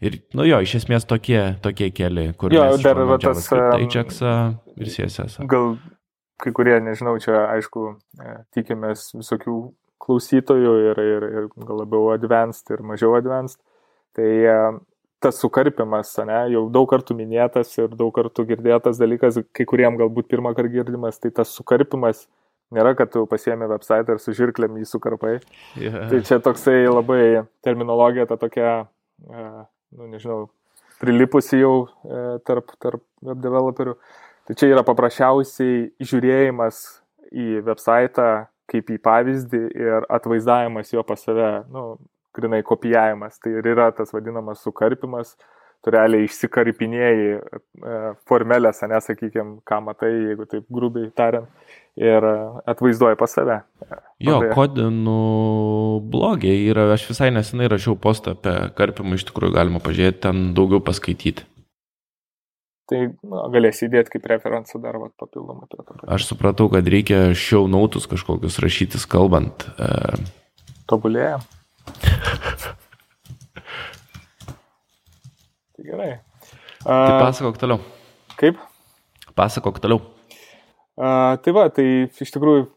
[0.03, 4.33] ir, nu jo, iš esmės tokie, tokie keliai, kur jo, dar va tas Ajaxą
[4.75, 5.39] ir CSS.
[5.47, 5.77] Gal
[6.41, 7.89] kai kurie, nežinau, čia aišku,
[8.21, 9.57] e, tikimės visokių
[10.03, 13.59] klausytojų ir, ir, ir gal labiau advanced ir mažiau advanced.
[14.17, 14.29] Tai
[15.23, 20.29] tas sukarpimas, ne, jau daug kartų minėtas ir daug kartų girdėtas dalykas, kai kuriem galbūt
[20.29, 22.25] pirmą kartą girdimas, tai tas sukarpimas
[22.73, 25.37] nėra, kad tu pasiemi website ir su žirklėm jį sukarpai.
[25.79, 26.05] Yeah.
[26.11, 28.75] Tai čia toksai labai terminologija, ta tokia,
[29.25, 29.47] e,
[29.97, 30.43] nu, nežinau,
[31.01, 31.87] prilipusi jau
[32.45, 33.95] tarp, tarp web developerių.
[34.47, 36.83] Tai čia yra paprasčiausiai žiūrėjimas
[37.35, 38.27] į website
[38.71, 41.83] kaip į pavyzdį ir atvaizdavimas jo pas save, nu,
[42.37, 43.39] grinai kopijavimas.
[43.43, 45.35] Tai ir yra tas vadinamas sukarpimas,
[45.85, 47.97] tu realiai išsikarpinėjai e,
[48.29, 51.49] formelės, nesakykime, ką matai, jeigu taip grubiai tariant,
[51.97, 52.25] ir
[52.69, 53.59] atvaizduoji pas save.
[54.23, 55.19] Jo, kodinų
[56.13, 60.81] blogiai yra, aš visai nesenai rašiau postą apie karpimą, iš tikrųjų galima pažiūrėti, ten daugiau
[60.83, 61.45] paskaityti.
[62.87, 65.97] Tai nu, galėsi įdėti kaip referenciją dar vat, papildomai prie to.
[66.07, 69.67] Aš supratau, kad reikia show nautus kažkokius rašytis kalbant.
[69.75, 70.15] Uh...
[75.77, 76.11] Tai gerai.
[76.83, 77.79] Uh, tai pasakok toliau.
[78.39, 78.61] Kaip?
[79.37, 80.01] Pasakok toliau.
[80.97, 82.67] Uh, tai va, tai iš tikrųjų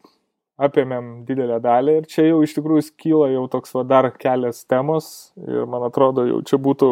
[0.61, 5.31] apėmėm didelę dalį ir čia jau iš tikrųjų skyla jau toks va dar kelias temos
[5.41, 6.91] ir man atrodo jau čia būtų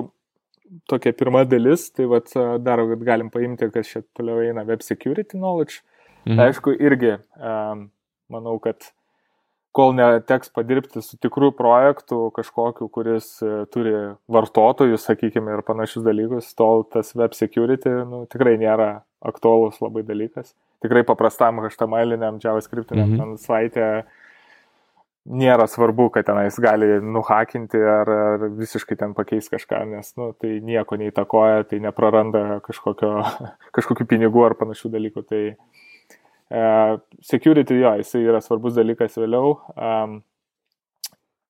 [0.89, 2.29] tokia pirma dalis, tai vat,
[2.61, 5.81] dar galim paimti, kas čia toliau eina web security knowledge.
[6.25, 6.35] Mhm.
[6.35, 7.87] Tai aišku, irgi um,
[8.29, 8.91] manau, kad
[9.75, 13.93] kol neteks padirbti su tikru projektu kažkokiu, kuris uh, turi
[14.31, 18.89] vartotojus, sakykime, ir panašius dalykus, tol tas web security nu, tikrai nėra
[19.25, 20.55] aktuolus labai dalykas.
[20.83, 23.37] Tikrai paprastam HTML-iniam, JavaScript-iniam mhm.
[23.43, 23.89] savaitę
[25.29, 30.57] nėra svarbu, kad tenais gali nuhakinti ar, ar visiškai ten pakeis kažką, nes nu, tai
[30.65, 33.11] nieko neįtakoja, tai nepraranda kažkokio,
[33.75, 35.25] kažkokių pinigų ar panašių dalykų.
[35.29, 35.43] Tai
[37.21, 39.57] security, jo, jisai yra svarbus dalykas vėliau.
[39.75, 40.19] Um,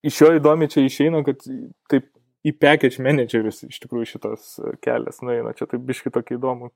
[0.04, 1.43] iš jo įdomi čia išeina, kad
[1.91, 2.10] taip
[2.47, 6.70] į package managerius iš tikrųjų šitas kelias nueina, čia taip biški tokį įdomų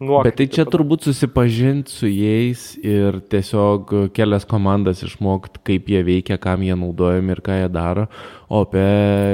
[0.00, 0.20] nuo.
[0.26, 6.38] Bet tai čia turbūt susipažinti su jais ir tiesiog kelias komandas išmokti, kaip jie veikia,
[6.42, 8.06] kam jie naudojami ir ką jie daro.
[8.48, 8.86] O apie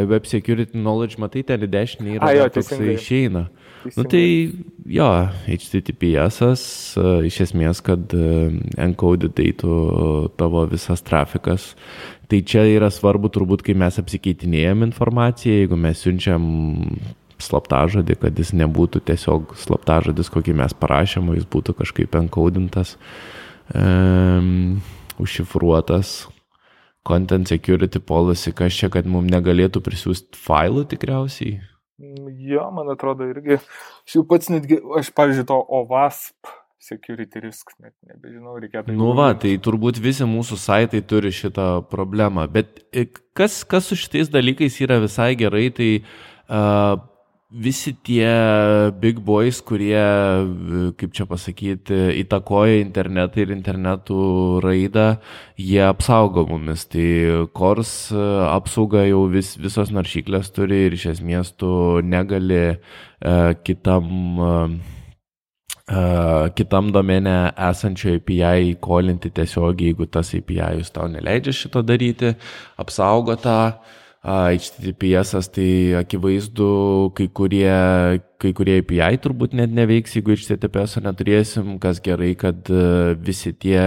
[0.09, 3.47] web security knowledge, matai, ten į dešinę yra A, jo, toksai išeina.
[3.49, 3.66] Teisingai.
[3.95, 4.51] Nu tai
[4.91, 5.09] jo,
[5.47, 6.41] HTTPS,
[7.29, 9.77] iš esmės, kad encoded eitų
[10.39, 11.75] tavo visas trafikas.
[12.27, 16.49] Tai čia yra svarbu turbūt, kai mes apsikeitinėjom informaciją, jeigu mes siunčiam
[17.43, 22.97] slaptažodį, kad jis nebūtų tiesiog slaptažodis, kokį mes parašėm, jis būtų kažkaip enkodintas,
[23.75, 24.81] um,
[25.23, 26.25] užšifruotas.
[27.07, 31.61] Content security policy, kas čia, kad mums negalėtų prisiųsti failų tikriausiai?
[31.99, 33.57] Jo, man atrodo irgi.
[34.05, 36.51] Aš jau pats netgi, aš pavyzdžiui, to OVASP
[36.87, 38.95] security risk, net nebežinau, reikėtų.
[38.95, 43.99] Nu va, tai turbūt visi mūsų saitai turi šitą problemą, bet e, kas, kas su
[43.99, 47.01] šitais dalykais yra visai gerai, tai uh,
[47.51, 50.03] visi tie big boys, kurie,
[50.99, 54.19] kaip čia pasakyti, įtakoja internetą ir internetų
[54.65, 55.07] raidą,
[55.55, 56.87] jie apsaugo mumis.
[56.91, 58.11] Tai kors
[58.51, 64.77] apsauga jau vis, visos naršyklės turi ir iš esmės tu negali uh, kitam uh,
[65.87, 72.33] Uh, kitam domenė esančio API įkolinti tiesiog, jeigu tas API jūs tau neleidžia šito daryti,
[72.83, 76.71] apsaugo tą uh, HTTPS, tai akivaizdu,
[77.15, 77.71] kai kurie,
[78.43, 83.79] kai kurie API turbūt net neveiks, jeigu HTTPS neturėsim, kas gerai, kad e, visi tie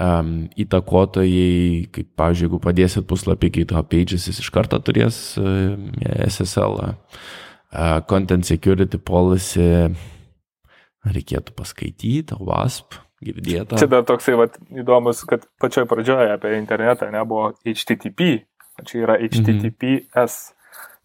[0.00, 5.76] um, įtakotojai, kaip, pavyzdžiui, jeigu padėsit puslapį GitHub Pages, jis iš karto turės uh,
[6.24, 9.68] SSL, uh, Content Security Policy,
[11.04, 13.76] reikėtų paskaityti, WASP, girdėta.
[13.80, 18.46] Čia dar toksai vat, įdomus, kad pačioj pradžioje apie internetą nebuvo HTTP
[18.88, 20.36] Čia yra HTTPS.
[20.50, 20.56] Mhm.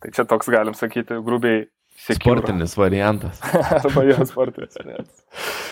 [0.03, 1.65] Tai čia toks, galim sakyti, grubiai
[1.95, 2.41] Secure.
[2.41, 3.39] Sportinis variantas.
[3.79, 5.23] Arba jo sportinis variantas.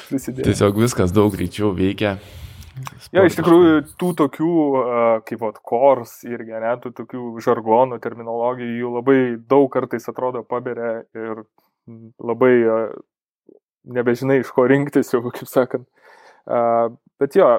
[0.07, 0.45] Prisidėjo.
[0.47, 2.15] Tiesiog viskas daug greičiau veikia.
[3.13, 4.53] Jo, ja, iš tikrųjų, tų tokių,
[5.27, 9.17] kaip vat, kors irgi, ne, tų tokių žargonų, terminologijų, jų labai
[9.51, 11.43] daug kartais atrodo paberia ir
[12.17, 12.53] labai
[13.83, 15.85] nebežinai, iš ko rinktis, jau, kaip sakant.
[17.21, 17.51] Bet jo,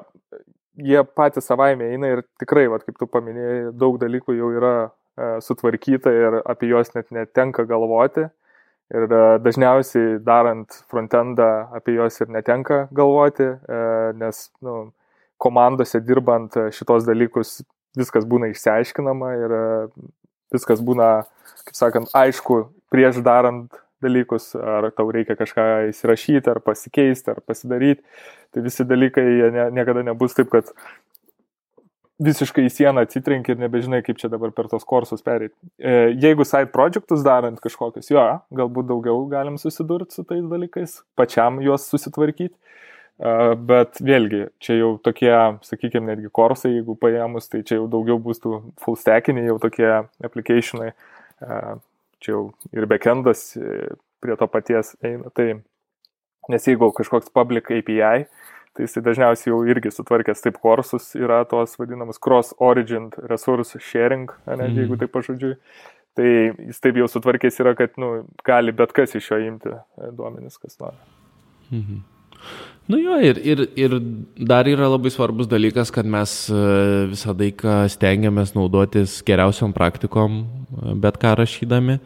[0.76, 5.28] jie patys savaime eina ir tikrai, vat, kaip tu paminėjai, daug dalykų jau yra e,
[5.44, 8.26] sutvarkyta ir apie juos net netenka galvoti.
[8.94, 13.84] Ir e, dažniausiai darant frontendą apie juos ir netenka galvoti, e,
[14.20, 14.90] nes nu,
[15.40, 17.60] komandose dirbant šitos dalykus
[17.98, 19.54] viskas būna išsiaiškinama ir
[20.54, 21.24] viskas būna,
[21.66, 23.70] kaip sakant, aišku prieš darant
[24.03, 28.03] dalykus, ar tau reikia kažką įsirašyti, ar pasikeisti, ar pasidaryti.
[28.55, 30.70] Tai visi dalykai ne, niekada nebus taip, kad
[32.24, 35.55] visiškai į sieną atsitrenki ir nebežinai, kaip čia dabar per tos kursus perėti.
[35.78, 38.24] E, jeigu side projectus darant kažkokius, jo,
[38.55, 42.55] galbūt daugiau galim susidurti su tais dalykais, pačiam juos susitvarkyti.
[43.14, 45.30] Uh, bet vėlgi, čia jau tokie,
[45.62, 49.86] sakykime, netgi kursai, jeigu paėmus, tai čia jau daugiau bus tų full stackiniai, jau tokie
[50.26, 50.88] applicationai,
[51.47, 51.76] uh,
[52.24, 53.92] čia jau ir backendas e,
[54.24, 55.30] prie to paties eina.
[55.36, 55.48] Tai,
[56.52, 58.24] nes jeigu kažkoks public API,
[58.74, 64.56] tai jisai dažniausiai jau irgi sutvarkęs taip kursus yra tos vadinamas cross-origin resource sharing, ne,
[64.56, 64.80] mm.
[64.80, 65.58] jeigu taip pažodžiui.
[66.14, 68.10] Tai jis taip jau sutvarkęs yra, kad nu,
[68.46, 70.98] gali bet kas iš jo imti e, duomenis, kas nori.
[71.70, 72.02] Mhm.
[72.84, 73.95] Nu jo, ir, ir, ir
[74.36, 76.57] dar yra labai svarbus dalykas, kad mes e,
[77.09, 81.97] visą laiką stengiamės naudotis geriausiom praktikom, e, bet ką rašydami.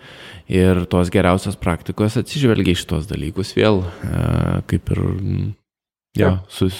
[0.46, 4.22] Ir tos geriausios praktikos atsižvelgia iš tos dalykus vėl, e,
[4.70, 5.02] kaip ir,
[6.22, 6.78] jo, sus,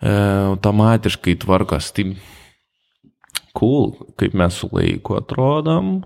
[0.00, 1.90] automatiškai tvarkos.
[1.96, 2.06] Tai
[3.56, 6.02] cool, kaip mes su laiku atrodom.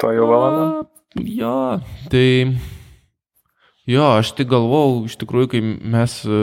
[0.00, 0.88] To jau valanda?
[1.20, 1.54] Jo,
[2.08, 2.56] tai
[3.88, 6.38] Jo, aš tik galvau, iš tikrųjų, kai mes e,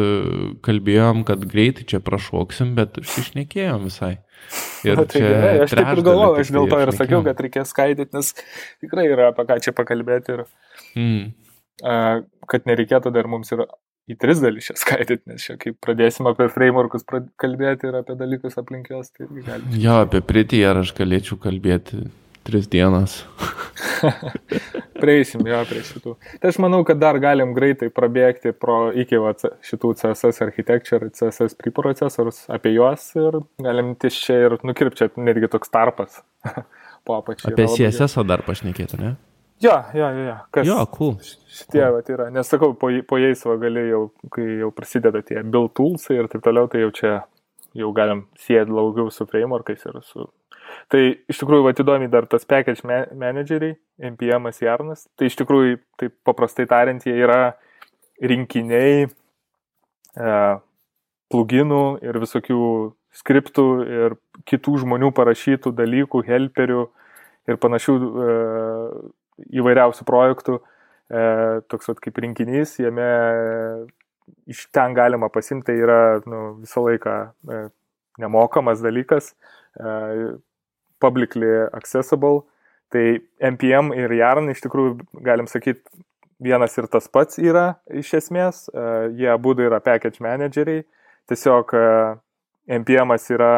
[0.66, 4.16] kalbėjom, kad greitai čia prašoksim, bet išnekėjom visai.
[4.88, 8.18] Ir tai gerai, aš taip ir galvoju, aš dėl to ir sakiau, kad reikės skaidyti,
[8.18, 8.34] nes
[8.82, 10.46] tikrai yra apie ką čia pakalbėti ir
[10.98, 11.22] mm.
[11.86, 13.68] uh, kad nereikėtų dar mums ir
[14.10, 17.06] į tris dalis čia skaidyti, nes čia kaip pradėsim apie frameworkus
[17.42, 19.82] kalbėti ir apie dalykus aplink juos, tai irgi galime.
[19.86, 22.08] Jo, apie pritį ar aš galėčiau kalbėti
[22.46, 23.24] tris dienas.
[25.06, 26.16] prieisim jo prie šitų.
[26.42, 29.34] Tai aš manau, kad dar galim greitai prabėgti pro iki va,
[29.66, 35.72] šitų CSS architecture, CSS preprocesorius apie juos ir galim ties čia ir nukirpčiat netgi toks
[35.74, 36.22] tarpas
[37.06, 37.54] po apačiai.
[37.54, 39.16] Apie CSS dar pašnekėtų, ne?
[39.64, 40.40] Jo, jo, jo, jo.
[40.52, 41.14] Kas jo, cool.
[41.24, 41.94] Šitie cool.
[41.96, 44.02] va, yra, nes sakau, po, po jais va gali jau,
[44.34, 47.14] kai jau prasideda tie build tools ir taip toliau, tai jau čia
[47.76, 50.28] jau galim sieti daugiau su frameworkais ir su
[50.94, 53.74] Tai iš tikrųjų, va, įdomi dar tas package manageriai,
[54.12, 57.56] NPM, Jarnas, tai iš tikrųjų, taip paprastai tariant, jie yra
[58.22, 60.36] rinkiniai e,
[61.34, 62.62] pluginų ir visokių
[63.16, 63.66] skriptų
[63.98, 66.86] ir kitų žmonių parašytų dalykų, helperių
[67.50, 68.38] ir panašių e,
[69.62, 70.62] įvairiausių projektų.
[71.06, 71.22] E,
[71.70, 73.10] toks vat, kaip rinkinys, jame
[74.50, 77.62] iš ten galima pasimti, tai yra nu, visą laiką e,
[78.22, 79.34] nemokamas dalykas.
[79.78, 80.36] E,
[81.00, 82.44] publicly accessible.
[82.94, 83.06] Tai
[83.42, 85.82] NPM ir Yarn iš tikrųjų, galim sakyti,
[86.42, 88.66] vienas ir tas pats yra iš esmės.
[88.70, 88.86] E,
[89.20, 90.86] jie abu yra package manageriai.
[91.30, 91.86] Tiesiog e,
[92.80, 93.52] NPM yra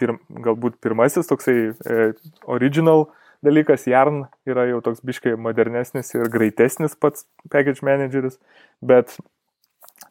[0.00, 2.12] pir, galbūt pirmasis toksai e,
[2.50, 3.06] original
[3.42, 8.38] dalykas, Yarn yra jau toks biškai modernesnis ir greitesnis pats package manageris,
[8.82, 9.16] bet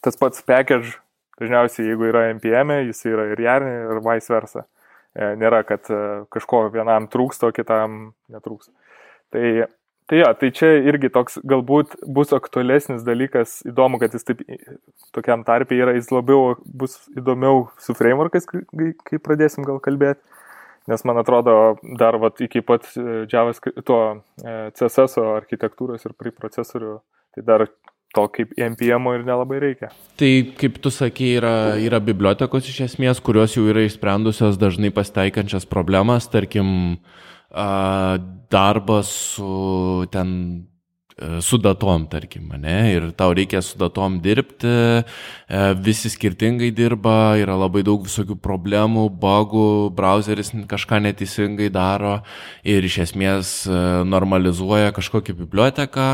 [0.03, 0.97] tas pats package
[1.39, 4.65] dažniausiai, jeigu yra NPM, jis yra ir Yarn ir vice versa.
[4.65, 4.80] E,
[5.15, 5.99] nėra, kad e,
[6.31, 8.71] kažko vienam trūksta, o kitam netrūksta.
[9.31, 9.45] Tai,
[10.11, 14.43] tai jo, tai čia irgi toks galbūt bus aktualesnis dalykas, įdomu, kad jis taip
[15.15, 20.23] tokiam tarpiai yra, jis labiau bus įdomiau su frameworkais, kai, pradėsim gal kalbėti.
[20.89, 23.99] Nes man atrodo, dar vat, iki pat e, JavaScript, to
[24.41, 26.95] CSS architektūros ir preprocesorių,
[27.35, 27.67] tai dar
[28.15, 29.91] to kaip NPM ir nelabai reikia.
[30.19, 35.67] Tai kaip tu sakei, yra, yra bibliotekos iš esmės, kurios jau yra išsprendusios dažnai pasteikančias
[35.69, 36.99] problemas, tarkim,
[38.51, 40.35] darbas su ten
[41.41, 47.57] su datom, tarkim, ne, ir tau reikia su datom dirbti, e, visi skirtingai dirba, yra
[47.59, 52.19] labai daug visokių problemų, bugų, browseris kažką neteisingai daro
[52.63, 56.09] ir iš esmės e, normalizuoja kažkokią biblioteką,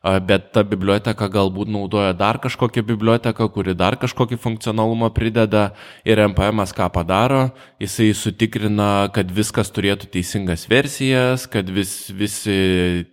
[0.00, 5.74] bet ta biblioteka galbūt naudoja dar kažkokią biblioteką, kuri dar kažkokį funkcionalumą prideda
[6.08, 13.04] ir NPM ką padaro, jisai sutikrina, kad viskas turėtų teisingas versijas, kad vis, visi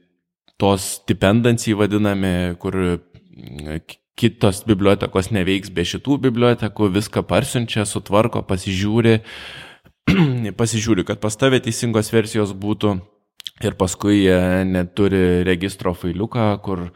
[0.62, 2.76] tos dependency vadinami, kur
[4.18, 9.20] kitos bibliotekos neveiks be šitų bibliotekų, viską parsiunčia, sutvarko, pasižiūri,
[10.60, 12.98] pasižiūri, kad pas tavę teisingos versijos būtų
[13.66, 14.40] ir paskui jie
[14.70, 16.90] neturi registro failiuką, kur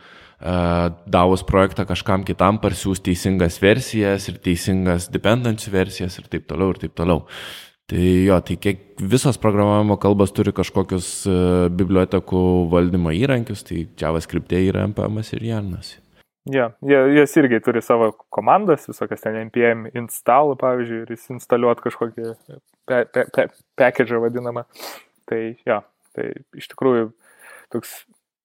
[1.06, 6.82] davus projektą kažkam kitam parsiūs teisingas versijas ir teisingas dependency versijas ir taip toliau ir
[6.82, 7.28] taip toliau.
[7.92, 14.56] Tai jo, tai kiek visos programavimo kalbos turi kažkokius uh, bibliotekų valdymo įrankius, tai JavaScript
[14.56, 15.98] yra NPM ir Jarnas.
[16.50, 22.32] Ja, jie, jas irgi turi savo komandas, visokias ten npm install, pavyzdžiui, ir įsinstaliuot kažkokį
[22.90, 24.64] pe, pe, pe, package vadinamą.
[25.30, 25.82] Tai jo,
[26.16, 26.28] Tai
[26.60, 27.10] iš tikrųjų
[27.72, 28.02] toks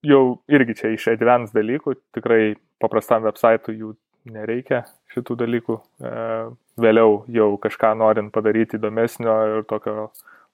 [0.06, 0.22] jau
[0.52, 3.94] irgi čia iš advanced dalykų, tikrai paprastam website'ui jų
[4.32, 5.76] nereikia šitų dalykų.
[5.76, 6.14] E,
[6.80, 10.10] vėliau jau kažką norint padaryti įdomesnio ir tokio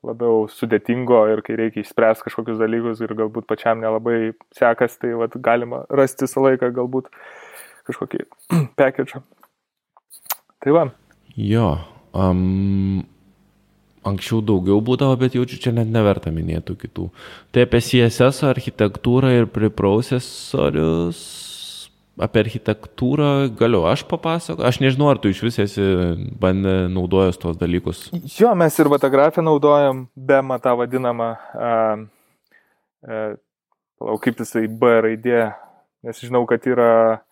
[0.07, 5.37] labiau sudėtingo ir kai reikia išspręsti kažkokius dalykus ir galbūt pačiam nelabai sekas, tai vat,
[5.39, 7.11] galima rasti visą laiką galbūt
[7.89, 8.27] kažkokį
[8.81, 9.23] package.
[10.63, 10.87] Tai va.
[11.39, 11.73] Jo.
[12.13, 13.03] Um,
[14.03, 17.05] Anksčiau daugiau būdavo, bet jaučiu, čia net neverta minėtų kitų.
[17.55, 21.21] Tai apie CSS architektūrą ir preprocesorius,
[22.21, 24.65] apie architektūrą galiu aš papasakoti.
[24.69, 25.85] Aš nežinau, ar tu iš vis esi
[26.41, 28.05] bandė naudojęs tuos dalykus.
[28.37, 31.31] Jo, mes ir fotografiją naudojam, BEMA tą vadinamą,
[33.03, 35.47] palauk, kaip jisai B raidė,
[36.05, 37.23] nes žinau, kad yra,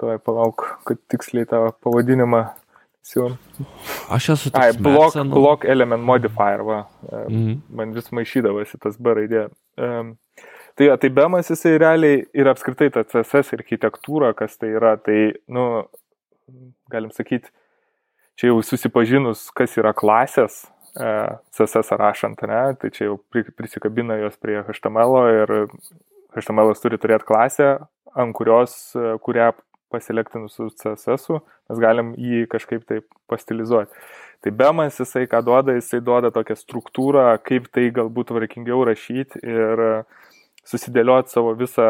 [0.00, 2.46] tuoj palauk, kad tiksliai tą pavadinimą
[3.06, 3.36] siūlom.
[4.12, 4.58] Aš esu toks.
[4.62, 6.86] Ai, block, block element modifier, va.
[7.10, 7.60] -hmm.
[7.70, 9.48] Man vis maišydavosi tas B raidė.
[9.78, 10.16] Um,
[10.88, 15.84] tai, tai BEMAS jisai realiai ir apskritai ta CSS architektūra, kas tai yra, tai, nu,
[16.90, 17.50] galim sakyti,
[18.38, 20.64] čia jau susipažinus, kas yra klasės,
[20.98, 25.54] uh, CSS rašant, ne, tai čia jau prisikabina jos prie HTML ir
[26.34, 27.74] HTML turi turėti klasę,
[28.18, 28.74] ant kurios,
[29.24, 29.52] kurią
[29.92, 33.92] paselektinus su CSS, mes galim jį kažkaip taip pastilizuoti.
[34.42, 39.84] Tai bemas jisai ką duoda, jisai duoda tokią struktūrą, kaip tai galbūt varkingiau rašyti ir
[40.68, 41.88] susidėlioti savo visą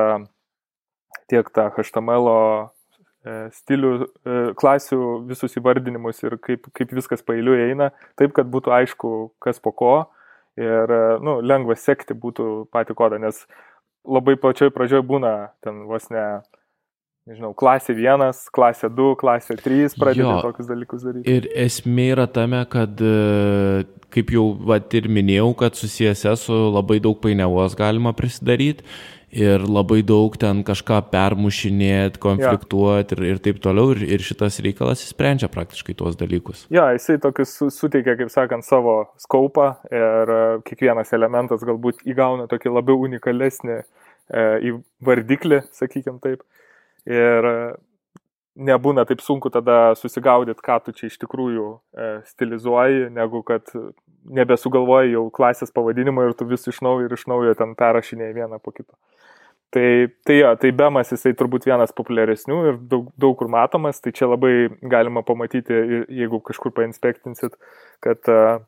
[1.30, 7.92] tiek tą HTML e, stilių, e, klasių visus įvardinimus ir kaip, kaip viskas pailiu eina,
[8.20, 9.12] taip, kad būtų aišku,
[9.42, 9.94] kas po ko
[10.60, 10.90] ir
[11.24, 13.46] nu, lengva sekti būtų patį kodą, nes
[14.04, 15.32] labai plačioj pradžioj būna
[15.64, 16.42] ten vos ne,
[17.30, 21.38] nežinau, klasė 1, klasė 2, klasė 3 pradeda tokius dalykus daryti.
[21.38, 27.00] Ir esmė yra tame, kad, e, kaip jau vat, ir minėjau, kad su CSS labai
[27.02, 28.86] daug painiavos galima prisidaryti
[29.32, 33.18] ir labai daug ten kažką permušinėti, konfliktuoti ja.
[33.18, 33.94] ir, ir taip toliau.
[33.94, 36.66] Ir, ir šitas reikalas įsprendžia praktiškai tuos dalykus.
[36.74, 42.74] Ja, jisai tokius suteikia, kaip sakant, savo skaupą ir e, kiekvienas elementas galbūt įgauna tokį
[42.76, 46.44] labiau unikalesnį e, vardiklį, sakykim taip.
[47.10, 47.56] Ir e,
[48.68, 53.70] nebūna taip sunku tada susigaudyti, ką tu čia iš tikrųjų e, stilizuoji, negu kad
[54.22, 58.60] nebesugalvoji jau klasės pavadinimo ir tu vis iš naujo ir iš naujo ten perrašinėjai vieną
[58.62, 58.94] po kito.
[59.72, 59.86] Tai,
[60.28, 64.28] tai, jo, tai Bemas jisai turbūt vienas populiaresnių ir daug, daug kur matomas, tai čia
[64.28, 65.78] labai galima pamatyti,
[66.12, 67.56] jeigu kažkur painspektinsit,
[68.04, 68.60] kad uh,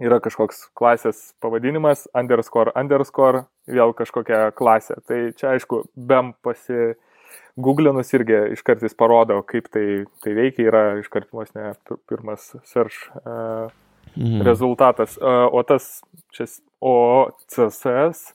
[0.00, 5.00] yra kažkoks klasės pavadinimas, underscore, underscore, vėl kažkokia klasė.
[5.08, 6.94] Tai čia aišku, Bem pasi,
[7.56, 11.72] Googlinus irgi iškart jis parodo, kaip tai, tai veikia, yra iškart vos ne
[12.08, 13.68] pirmas search uh,
[14.16, 14.40] mhm.
[14.46, 15.18] rezultatas.
[15.20, 16.00] Uh, o tas,
[16.32, 16.48] čia,
[16.80, 16.94] o
[17.52, 18.32] CSS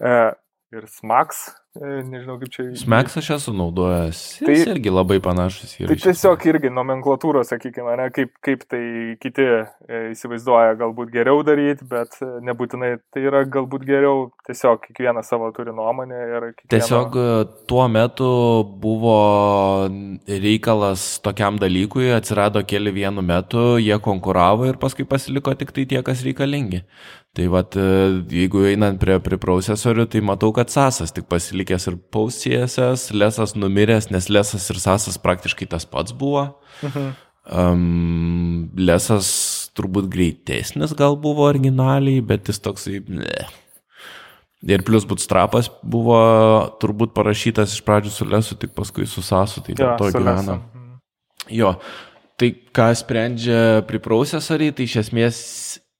[0.00, 0.32] uh,
[0.72, 2.64] ir SMAX E, nežinau kaip čia.
[2.74, 4.20] Smeks aš esu naudojęs.
[4.42, 5.92] Tai Jis irgi labai panašus yra.
[5.92, 8.80] Tai tiesiog irgi nomenklatūros, sakykime, ne, kaip, kaip tai
[9.22, 15.30] kiti e, įsivaizduoja galbūt geriau daryti, bet e, nebūtinai tai yra galbūt geriau, tiesiog kiekvienas
[15.30, 16.18] savo turi nuomonę.
[16.24, 16.72] Kiekvieno...
[16.74, 17.20] Tiesiog
[17.70, 18.32] tuo metu
[18.82, 19.14] buvo
[20.26, 26.02] reikalas tokiam dalykui, atsirado keli vienu metu, jie konkuravo ir paskui pasiliko tik tai tie,
[26.02, 26.82] kas reikalingi.
[27.30, 27.76] Tai vad,
[28.34, 33.54] jeigu einant prie, prie procesorių, tai matau, kad sasas tik pasiliko likęs ir CSS, lesas
[33.54, 36.58] numiręs, nes lesas ir sasas praktiškai tas pats buvo.
[36.82, 37.12] Mhm.
[37.50, 43.00] Um, lesas turbūt greitesnis gal buvo originaliai, bet jis toksai...
[43.08, 43.46] Ne.
[44.60, 46.18] Ir plus bootstrapas buvo
[46.82, 50.58] turbūt parašytas iš pradžių su lesu, tik paskui su sasu, tai dėl to gyvena.
[51.48, 51.78] Jo,
[52.36, 55.38] tai ką sprendžia priprocesoriai, tai iš esmės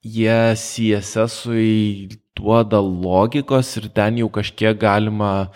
[0.03, 5.51] jie CSS-ui duoda logikos ir ten jau kažkiek galima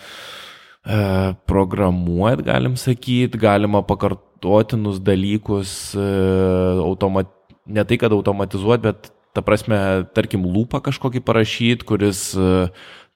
[0.85, 6.07] e, programuoti, galim sakyti, galima pakartotinus dalykus e,
[6.85, 7.31] automat,
[7.65, 9.77] ne tai, kad automatizuoti, bet ta prasme,
[10.15, 12.69] tarkim, lūpą kažkokį parašyti, kuris e,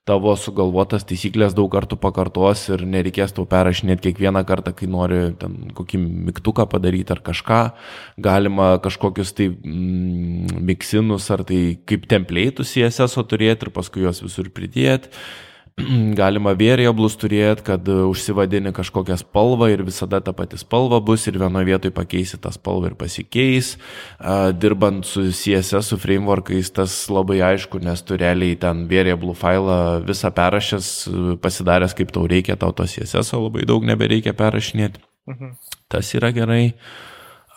[0.10, 5.58] tavo sugalvotas taisyklės daug kartų pakartos ir nereikės tau perrašinėti kiekvieną kartą, kai nori ten
[5.78, 7.60] kokį mygtuką padaryti ar kažką.
[8.30, 14.50] Galima kažkokius tai mm, miksinus ar tai kaip templėtus CSS turėti ir paskui juos visur
[14.54, 15.14] pridėti.
[16.20, 21.40] galima variablus turėti, kad e, užsivadini kažkokią spalvą ir visada ta pati spalva bus ir
[21.42, 23.76] vienoje vietoje pakeisi tą spalvą ir pasikeis.
[24.60, 30.32] Dirbant su CSS, su frameworkais, tas labai aišku, nes tu realiai ten variable failą visą
[30.36, 30.92] perrašęs,
[31.44, 35.04] pasidaręs kaip tau reikia, tau to CSS labai daug nebereikia perrašinėti.
[35.30, 35.58] Mhm.
[35.90, 36.74] Tas yra gerai.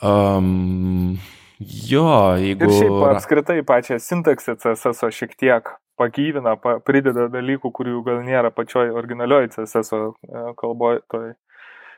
[0.02, 1.18] Um,
[1.60, 2.08] jo,
[2.40, 2.66] jeigu...
[2.66, 8.52] Ir šiaip apskritai pačią sintaksę CSS šiek tiek pagyvina, pa, prideda dalykų, kurių gal nėra
[8.54, 11.32] pačioj originalioj CSS e, kalboje, toj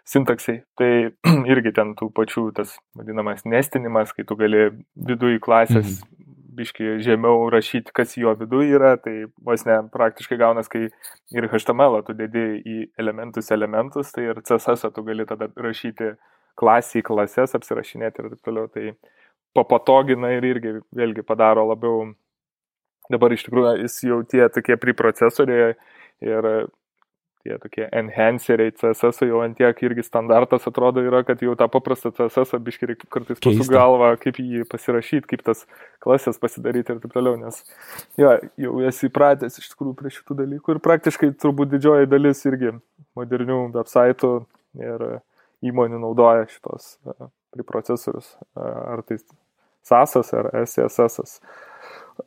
[0.09, 0.63] sintaksiai.
[0.79, 0.91] Tai
[1.53, 6.29] irgi ten tų pačių tas vadinamas nestinimas, kai tu gali viduje klasės mhm.
[6.59, 10.87] biški žemiau rašyti, kas jo viduje yra, tai vos ne praktiškai gaunas, kai
[11.35, 16.15] ir HTML tu dedi į elementus elementus, tai ir CSS tu gali tada rašyti
[16.61, 18.69] klasį į klases, apsirašinėti ir taip toliau.
[18.71, 18.93] Tai
[19.55, 22.13] papatogina ir irgi vėlgi padaro labiau
[23.13, 25.75] Dabar iš tikrųjų jis jau tie tokie priprocesoriai
[26.25, 26.51] ir
[27.45, 32.15] tie tokie enhanceriai CSS jau ant tiek irgi standartas atrodo yra, kad jau tą paprastą
[32.17, 35.67] CSS biškai kartais pasuk galvą, kaip jį pasirašyti, kaip tas
[36.05, 37.61] klasės pasidaryti ir taip toliau, nes
[38.21, 38.33] jo,
[38.65, 42.73] jau esi įpratęs iš tikrųjų prie šitų dalykų ir praktiškai turbūt didžioji dalis irgi
[43.19, 44.33] modernių websaitų
[44.81, 45.07] ir
[45.65, 46.97] įmonių naudoja šitos
[47.53, 49.21] priprocesorius, ar tai
[49.85, 51.21] SAS ar SSS.
[51.21, 51.39] -as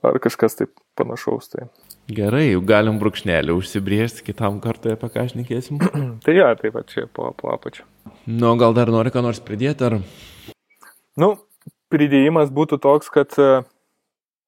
[0.06, 1.52] ar kažkas taip panašaus.
[1.54, 1.68] Tai.
[2.08, 5.82] Gerai, jau galim brūkšnelį užsibriežti kitam kartui, apie ką šnekėsim.
[6.26, 7.88] tai jo, taip pat čia po, po apačią.
[8.28, 10.00] Nu, gal dar nori ką nors pridėti, ar?
[11.20, 11.34] Nu,
[11.92, 13.36] pridėjimas būtų toks, kad,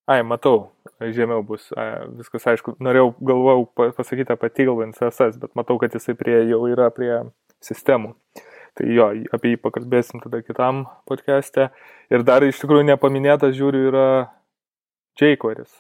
[0.09, 5.79] ai, matau, žemiau bus, ai, viskas aišku, norėjau, galvojau pasakyti apie Tailwind CSS, bet matau,
[5.81, 7.13] kad jisai prie, jau yra prie
[7.63, 8.13] sistemų.
[8.77, 11.67] Tai jo, apie jį pakalbėsim tada kitam podcast'e.
[12.13, 14.09] Ir dar iš tikrųjų nepaminėtas, žiūriu, yra
[15.17, 15.71] jQuery'is.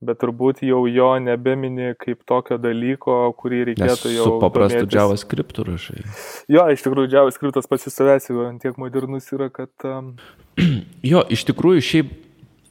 [0.00, 4.24] Bet turbūt jau jo nebemini kaip tokio dalyko, kurį reikėtų Nes jau.
[4.24, 4.96] Su paprastu domėtis.
[4.96, 6.04] JavaScript rašai.
[6.54, 9.72] Jo, iš tikrųjų, JavaScriptas pats į savęs jau tiek modernus yra, kad...
[9.84, 10.14] Um...
[11.10, 12.14] Jo, iš tikrųjų, šiaip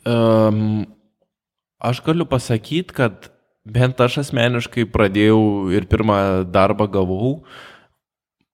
[0.09, 0.87] um,
[1.77, 3.29] aš galiu pasakyti, kad
[3.69, 7.43] bent aš asmeniškai pradėjau ir pirmą darbą gavau,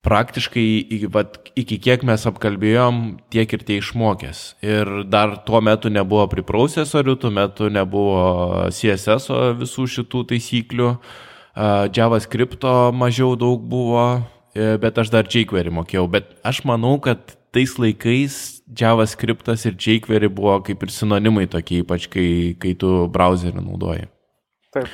[0.06, 3.01] praktiškai vat, iki kiek mes apkalbėjom,
[3.34, 4.41] tiek ir tie išmokęs.
[4.66, 10.91] Ir dar tuo metu nebuvo priprocesorių, tuo metu nebuvo CSS visų šitų taisyklių,
[11.95, 14.06] JavaScript mažiau daug buvo,
[14.51, 16.06] e, bet aš dar jQuery mokėjau.
[16.12, 22.10] Bet aš manau, kad tais laikais JavaScriptas ir jQuery buvo kaip ir sinonimai tokie, ypač
[22.12, 22.28] kai,
[22.60, 24.10] kai tu browserį naudoji.
[24.76, 24.91] Taip.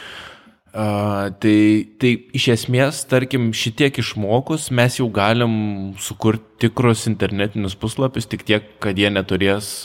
[0.71, 1.55] Uh, tai,
[1.99, 5.51] tai iš esmės, tarkim, šitiek išmokus mes jau galim
[5.99, 9.81] sukurti tikrus internetinius puslapius, tik tiek, kad jie neturės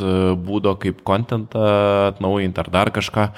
[0.47, 1.65] būdo kaip kontentą
[2.13, 3.31] atnaujinti ar dar kažką,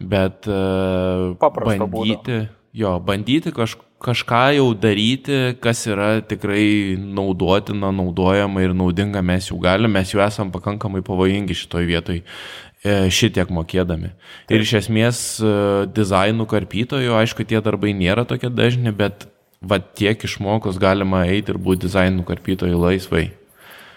[0.00, 2.52] bet uh, Paprasto bandyti, būdo.
[2.80, 9.58] jo, bandyti kaž, kažką jau daryti, kas yra tikrai naudotina, naudojama ir naudinga mes jau
[9.62, 12.20] galim, mes jau esam pakankamai pavojingi šitoj vietoj.
[12.20, 14.12] E, šitiek mokėdami.
[14.52, 15.52] Ir iš esmės e,
[15.96, 19.24] dizainų karpytojų, aišku, tie darbai nėra tokie dažni, bet
[19.64, 23.30] va tiek išmokus galima eiti ir būti dizainų karpytojų laisvai.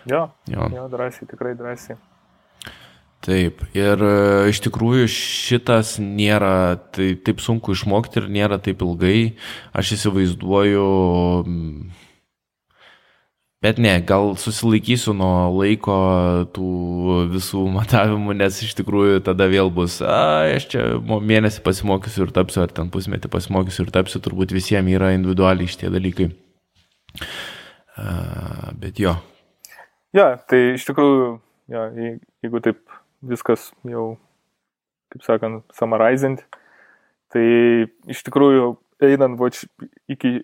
[0.07, 0.69] Jo, jo.
[0.71, 1.97] jo drąsiai, tikrai drąsiai.
[3.27, 4.15] Taip, ir e,
[4.53, 9.33] iš tikrųjų šitas nėra tai, taip sunku išmokti ir nėra taip ilgai.
[9.75, 10.85] Aš įsivaizduoju,
[13.57, 15.93] Bet ne, gal susilaikysiu nuo laiko
[16.53, 16.71] tų
[17.31, 22.61] visų matavimų, nes iš tikrųjų tada vėl bus, a, aš čia mėnesį pasimokysiu ir tapsiu,
[22.67, 26.29] ar ten pusmetį pasimokysiu ir tapsiu, turbūt visiems yra individualiai šitie dalykai.
[27.97, 29.15] A, bet jo.
[30.13, 31.33] Ja, tai iš tikrųjų,
[31.73, 31.89] ja,
[32.45, 32.83] jeigu taip
[33.25, 34.05] viskas jau,
[35.15, 36.45] kaip sakant, summarizint,
[37.33, 37.47] tai
[38.05, 39.41] iš tikrųjų einant
[40.13, 40.37] iki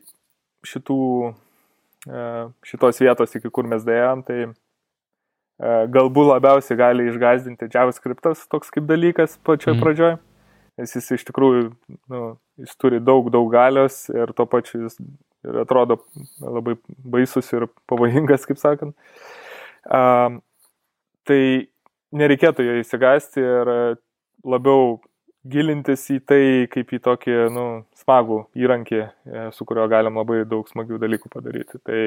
[0.65, 1.03] šitų
[2.67, 4.51] šitos vietos, iki kur mes dėjom, tai e,
[5.93, 9.83] galbūt labiausiai gali išgazdinti JavaScriptas toks kaip dalykas pačioje mm.
[9.83, 10.17] pradžioje,
[10.81, 11.67] nes jis iš tikrųjų,
[12.11, 12.23] nu,
[12.59, 14.99] jis turi daug, daug galios ir to pačiu jis
[15.43, 15.99] ir atrodo
[16.39, 16.77] labai
[17.15, 18.95] baisus ir pavojingas, kaip sakant.
[19.83, 20.39] Um,
[21.27, 21.67] tai
[22.15, 23.73] nereikėtų jo įsigasti ir
[24.43, 24.99] labiau
[25.43, 27.65] gilintis į tai kaip į tokį, nu,
[27.99, 31.79] smagų įrankį, e, su kuriuo galim labai daug smagių dalykų padaryti.
[31.83, 32.01] Tai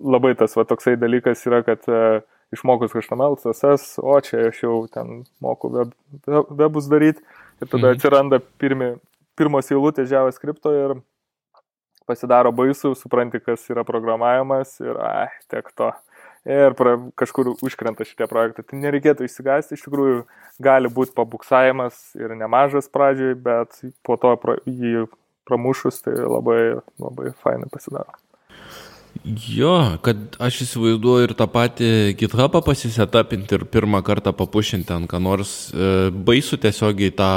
[0.00, 2.20] labai tas va toksai dalykas yra, kad e,
[2.52, 5.94] išmokus HTML, CSS, o čia aš jau ten moku web,
[6.50, 7.24] webus daryti
[7.62, 7.96] ir tada mhm.
[7.96, 8.92] atsiranda pirmi,
[9.38, 10.98] pirmos eilutės JavaScript ir
[12.08, 15.92] pasidaro baisu, supranti, kas yra programavimas ir, ai, tiek to
[16.48, 18.64] ir pra, kažkur užkrenta šitie projektai.
[18.66, 20.24] Tai nereikėtų įsigasti, iš tikrųjų
[20.62, 25.06] gali būti pabuksavimas ir nemažas pradžioj, bet po to pra, jį
[25.48, 26.60] pramušus tai labai,
[27.02, 28.14] labai fainai pasidaro.
[29.22, 31.88] Jo, kad aš įsivaizduoju ir tą patį
[32.18, 37.34] GitHubą pasisetapinti ir pirmą kartą papušinti ant ką nors, e, baisu tiesiog į tą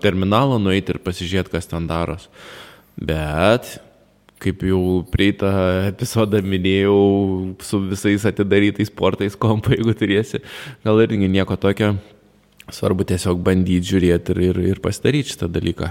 [0.00, 2.30] terminalą nueiti ir pasižiūrėti, kas ten daros.
[2.96, 3.76] Bet
[4.42, 4.80] kaip jau
[5.12, 5.50] prieitą
[5.88, 6.98] epizodą minėjau,
[7.64, 10.42] su visais atidarytais portais kompo, jeigu turėsi,
[10.86, 11.94] gal irgi nieko tokio.
[12.68, 15.88] Svarbu tiesiog bandyti žiūrėti ir, ir, ir pasidaryti šitą dalyką.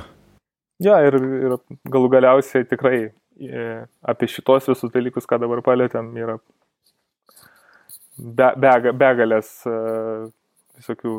[0.86, 1.56] Ja, ir, ir
[1.89, 3.64] galų galiausiai tikrai e,
[4.06, 6.36] apie šitos visus dalykus, ką dabar palėtėm, yra
[8.18, 9.80] be, be, begalės e,
[10.78, 11.16] visokių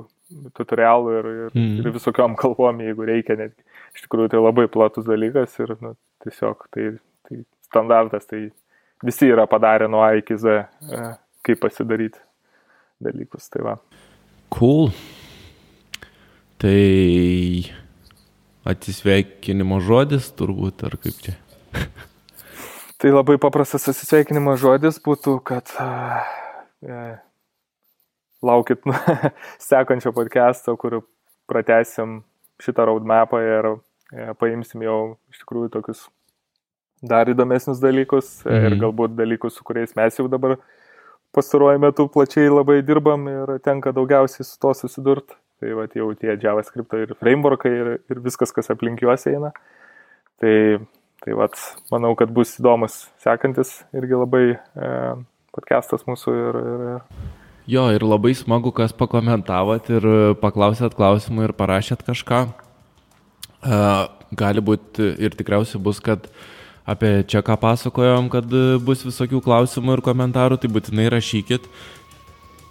[0.54, 1.74] tutorialų ir, ir, mm.
[1.82, 3.38] ir visokiom kalbom, jeigu reikia.
[3.40, 3.64] Netgi.
[3.96, 6.90] Iš tikrųjų, tai labai platus dalykas ir nu, tiesiog tai
[7.68, 8.48] standartas, tai
[9.04, 11.12] visi yra padarę nuo A iki Z, e,
[11.46, 12.20] kaip pasidaryti
[13.00, 13.48] dalykus.
[13.52, 13.76] Tai va.
[14.54, 14.90] Cool.
[16.58, 16.78] Tai
[18.68, 21.36] atsisveikinimo žodis turbūt, ar kaip čia?
[23.00, 26.98] tai labai paprastas atsisveikinimo žodis būtų, kad e,
[28.42, 28.82] laukit
[29.68, 31.02] sekančio podcast'o, kur
[31.48, 32.22] pratesim
[32.62, 33.76] šitą roadmapą ir e,
[34.40, 36.08] paimsim jau iš tikrųjų tokius
[37.02, 38.66] dar įdomesnius dalykus mhm.
[38.66, 40.56] ir galbūt dalykus, su kuriais mes jau dabar
[41.36, 45.36] pastaruoju metu plačiai labai dirbam ir tenka daugiausiai su to susidurti.
[45.58, 49.50] Tai va jau tie JavaScript ir frameworkai ir, ir viskas, kas aplink juos eina.
[50.38, 50.52] Tai,
[51.24, 51.48] tai va,
[51.90, 54.92] manau, kad bus įdomus sekantis irgi labai e,
[55.56, 56.86] podcastas mūsų ir, ir,
[57.68, 60.06] Jo, ir labai smagu, kas pakomentavot ir
[60.40, 62.38] paklausėt klausimų ir parašėt kažką.
[63.58, 64.06] Uh,
[64.38, 66.46] gali būti ir tikriausiai bus, kad uh,
[66.88, 71.68] apie čia ką pasakojom, kad e, bus visokių klausimų ir komentarų, tai būtinai rašykit.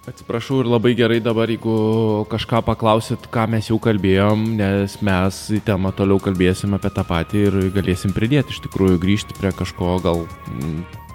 [0.08, 5.60] Atsiprašau ir labai gerai dabar, jeigu kažką paklausit, ką mes jau kalbėjom, nes mes į
[5.68, 10.24] temą toliau kalbėsim apie tą patį ir galėsim pridėti, iš tikrųjų grįžti prie kažko, gal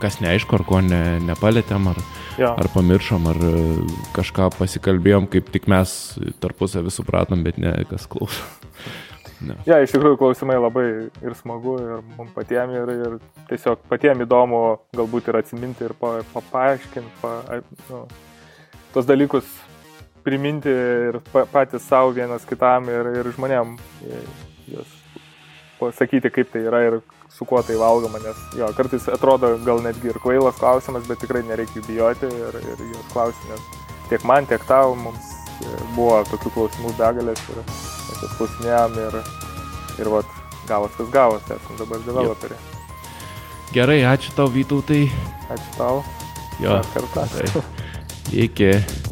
[0.03, 2.03] kas neaišku, ar ko ne, nepalėtėm, ar,
[2.37, 2.53] ja.
[2.53, 3.55] ar pamiršom, ar e,
[4.19, 5.95] kažką pasikalbėjom, kaip tik mes
[6.45, 8.45] tarpusavį supratom, bet ne kas klauso.
[9.43, 9.57] No.
[9.67, 10.87] Ja, iš tikrųjų klausimai labai
[11.25, 14.63] ir smagu, ir mums patiems, ir, ir tiesiog patiems įdomu
[14.97, 17.35] galbūt ir atsiminti, ir pa, pa, pa,
[17.89, 18.05] nu,
[18.95, 19.49] tos dalykus
[20.23, 23.75] priminti ir pa, patys savo vienas kitam ir, ir žmonėm
[24.71, 24.99] jas
[25.81, 27.01] pasakyti, kaip tai yra ir
[27.33, 31.43] su kuo tai valgoma, nes jo, kartais atrodo gal netgi ir kvailas klausimas, bet tikrai
[31.49, 35.33] nereikia bijoti ir, ir juos klausti, nes tiek man, tiek tau mums
[35.97, 37.65] buvo tokių klausimų begalės ir
[38.39, 39.19] klausinėjom ir,
[40.03, 40.37] ir vat,
[40.69, 42.61] gavos kas gavos, esame dabar developeriai.
[43.73, 45.07] Gerai, ačiū tau Vytautai.
[45.49, 46.03] Ačiū tau.
[46.61, 46.83] Jo.
[46.93, 47.25] Kartą.
[47.33, 47.65] Tai.
[48.33, 49.12] Iki.